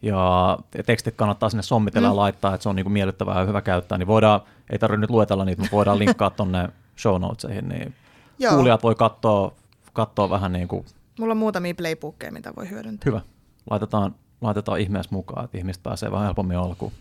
[0.01, 2.11] ja tekstit kannattaa sinne sommitella mm.
[2.11, 5.01] ja laittaa, että se on niin kuin miellyttävää ja hyvä käyttää, niin voidaan, ei tarvitse
[5.01, 7.95] nyt luetella niitä, mutta voidaan linkkaa tuonne show notesihin, niin
[8.39, 8.53] Joo.
[8.53, 9.53] kuulijat voi katsoa,
[9.93, 10.85] katsoa vähän niin kuin...
[11.19, 13.05] Mulla on muutamia playbookkeja, mitä voi hyödyntää.
[13.05, 13.21] Hyvä.
[13.69, 16.91] Laitetaan, laitetaan ihmeessä mukaan, että ihmiset pääsee vähän helpommin alkuun.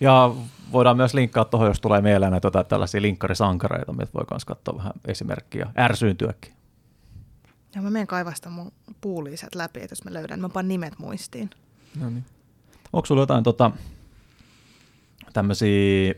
[0.00, 0.34] Ja
[0.72, 4.92] voidaan myös linkkaa tuohon, jos tulee mieleen näitä tällaisia linkkarisankareita, mitä voi myös katsoa vähän
[5.06, 6.52] esimerkkiä, ärsyyntyäkin.
[7.74, 11.50] Ja mä menen kaivasta mun puuliiset läpi, että jos mä löydän, mä panen nimet muistiin.
[12.00, 12.24] No niin.
[12.92, 13.70] Onko sulla jotain tota,
[15.32, 16.14] tämmöisiä,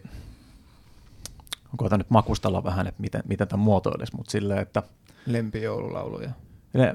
[1.77, 4.83] koitan nyt makustella vähän, että miten, miten tämä muotoilisi, mutta silleen, että...
[5.27, 6.31] Lempijoululauluja.
[6.73, 6.95] Ne.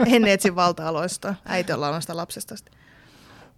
[0.14, 1.34] en etsi valta-aloista.
[1.44, 2.54] Äiti on sitä lapsesta.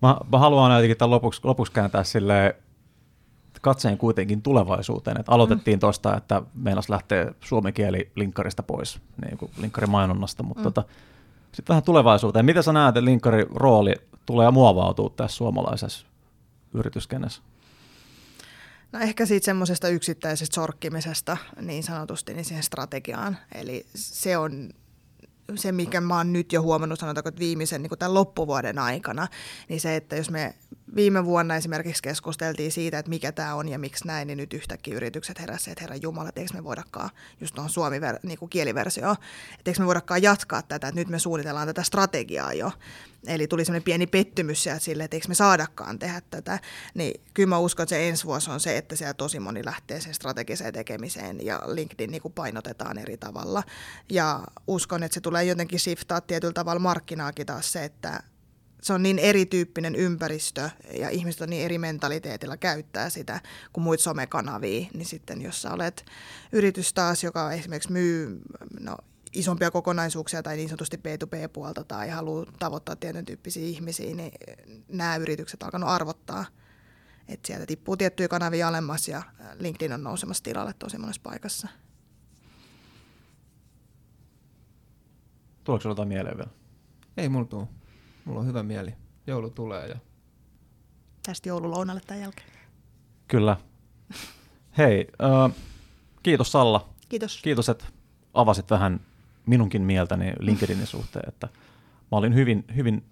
[0.02, 2.56] Mä, mä haluan jotenkin tämän lopuksi, lopuksi kääntää sille
[3.62, 5.20] katseen kuitenkin tulevaisuuteen.
[5.20, 5.80] Et aloitettiin mm.
[5.80, 10.64] tuosta, että meinas lähtee suomen kieli linkkarista pois, niin kuin linkkarimainonnasta, mutta mm.
[10.64, 10.84] tota,
[11.52, 12.44] sitten vähän tulevaisuuteen.
[12.44, 13.94] Miten sä näet, että linkkarin rooli
[14.26, 16.06] tulee muovautua tässä suomalaisessa
[16.74, 17.42] yrityskenessä?
[18.92, 23.38] No ehkä siitä semmoisesta yksittäisestä sorkkimisesta niin sanotusti niin siihen strategiaan.
[23.54, 24.70] Eli se on
[25.54, 29.28] se, mikä mä oon nyt jo huomannut, sanotaanko, että viimeisen niin tämän loppuvuoden aikana,
[29.68, 30.54] niin se, että jos me
[30.96, 34.96] viime vuonna esimerkiksi keskusteltiin siitä, että mikä tämä on ja miksi näin, niin nyt yhtäkkiä
[34.96, 39.12] yritykset heräsivät, että herran Jumala, että eikö me voidakaan, just tuohon suomi niin kieliversio,
[39.58, 42.72] että eikö me voidakaan jatkaa tätä, että nyt me suunnitellaan tätä strategiaa jo.
[43.26, 46.58] Eli tuli semmoinen pieni pettymys sieltä sille, että eikö me saadakaan tehdä tätä.
[46.94, 50.00] Niin kyllä mä uskon, että se ensi vuosi on se, että siellä tosi moni lähtee
[50.00, 53.62] sen strategiseen tekemiseen ja LinkedIn niin kuin painotetaan eri tavalla.
[54.10, 58.22] Ja uskon, että se tulee jotenkin shiftaa tietyllä tavalla markkinaakin taas se, että
[58.82, 63.40] se on niin erityyppinen ympäristö ja ihmiset on niin eri mentaliteetilla käyttää sitä
[63.72, 66.04] kuin muita somekanavia, niin sitten jos sä olet
[66.52, 68.40] yritys taas, joka esimerkiksi myy
[68.80, 68.96] no,
[69.32, 74.32] isompia kokonaisuuksia tai niin sanotusti B2B-puolta tai haluaa tavoittaa tietyn tyyppisiä ihmisiä, niin
[74.88, 76.44] nämä yritykset on alkanut arvottaa,
[77.28, 79.22] että sieltä tippuu tiettyjä kanavia alemmas ja
[79.58, 81.68] LinkedIn on nousemassa tilalle tosi monessa paikassa.
[85.64, 86.50] Tuleeko jotain mieleen vielä?
[87.16, 87.68] Ei mulla tuu.
[88.24, 88.94] Mulla on hyvä mieli.
[89.26, 89.96] Joulu tulee ja...
[91.26, 92.48] Tästä joululounalle tämän jälkeen.
[93.28, 93.56] Kyllä.
[94.78, 95.56] Hei, äh,
[96.22, 96.88] kiitos Salla.
[97.08, 97.40] Kiitos.
[97.42, 97.84] Kiitos, että
[98.34, 99.00] avasit vähän
[99.46, 101.48] minunkin mieltäni LinkedInin suhteen, että
[102.12, 103.04] mä olin hyvin, hyvin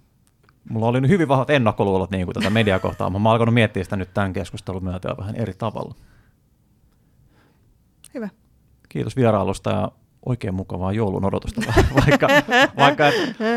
[0.68, 4.14] mulla oli hyvin vahvat ennakkoluulot niin kuin tätä mediakohtaa, mutta mä alkanut miettiä sitä nyt
[4.14, 5.94] tämän keskustelun myötä vähän eri tavalla.
[8.14, 8.28] Hyvä.
[8.88, 9.92] Kiitos vierailusta ja
[10.26, 11.60] oikein mukavaa joulun odotusta,
[12.06, 12.28] vaikka,
[12.76, 13.14] vaikka et,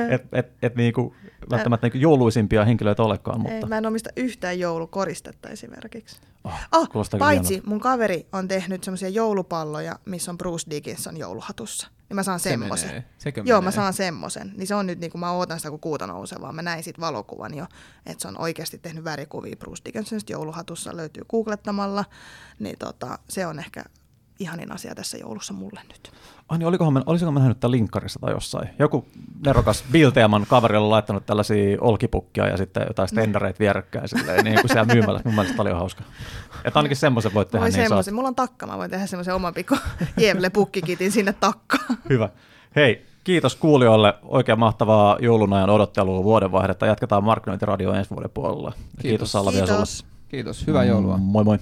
[0.09, 1.15] et, et, et niinku,
[1.49, 3.39] välttämättä niinku jouluisimpia henkilöitä olekaan.
[3.39, 3.55] Mutta...
[3.55, 6.21] Ei, mä en omista yhtään joulukoristetta esimerkiksi.
[6.43, 6.89] Oh, oh,
[7.19, 7.69] paitsi hieno.
[7.69, 11.87] mun kaveri on tehnyt semmoisia joulupalloja, missä on Bruce Dickinson jouluhatussa.
[12.09, 12.89] Niin mä saan se semmoisen.
[12.89, 13.03] Menee.
[13.35, 13.61] Joo, menee.
[13.61, 14.51] mä saan semmoisen.
[14.57, 16.83] Niin se on nyt, niin kuin mä ootan sitä, kun kuuta nousee, vaan mä näin
[16.83, 17.65] sit valokuvan jo,
[18.05, 22.05] että se on oikeasti tehnyt värikuvia Bruce Dickinsonista jouluhatussa, löytyy googlettamalla.
[22.59, 23.83] Niin tota, se on ehkä
[24.39, 26.11] ihanin asia tässä joulussa mulle nyt.
[26.53, 28.69] Ai niin, olikohan mä, olisiko mä nähnyt tämän linkkarissa tai jossain?
[28.79, 29.05] Joku
[29.45, 34.71] nerokas Bilteaman kaveri on laittanut tällaisia olkipukkia ja sitten jotain stendareita vierekkäin silleen, niin kuin
[34.71, 35.21] siellä myymällä.
[35.25, 36.03] Mun mielestä oli hauska.
[36.65, 37.63] Että ainakin semmoisen voit tehdä.
[37.63, 38.13] Voi niin semmoisen.
[38.13, 39.77] Mulla on takka, mä voin tehdä semmoisen oman pikku
[40.21, 41.97] Jevle pukkikitin sinne takkaan.
[42.09, 42.29] Hyvä.
[42.75, 44.13] Hei, kiitos kuulijoille.
[44.23, 46.85] Oikein mahtavaa joulun ajan odottelua vuodenvaihdetta.
[46.85, 48.73] Jatketaan Markkinointiradio ensi vuoden puolella.
[49.01, 50.05] Kiitos, kiitos kiitos.
[50.29, 50.67] Kiitos.
[50.67, 51.17] Hyvää joulua.
[51.17, 51.59] Moi moi.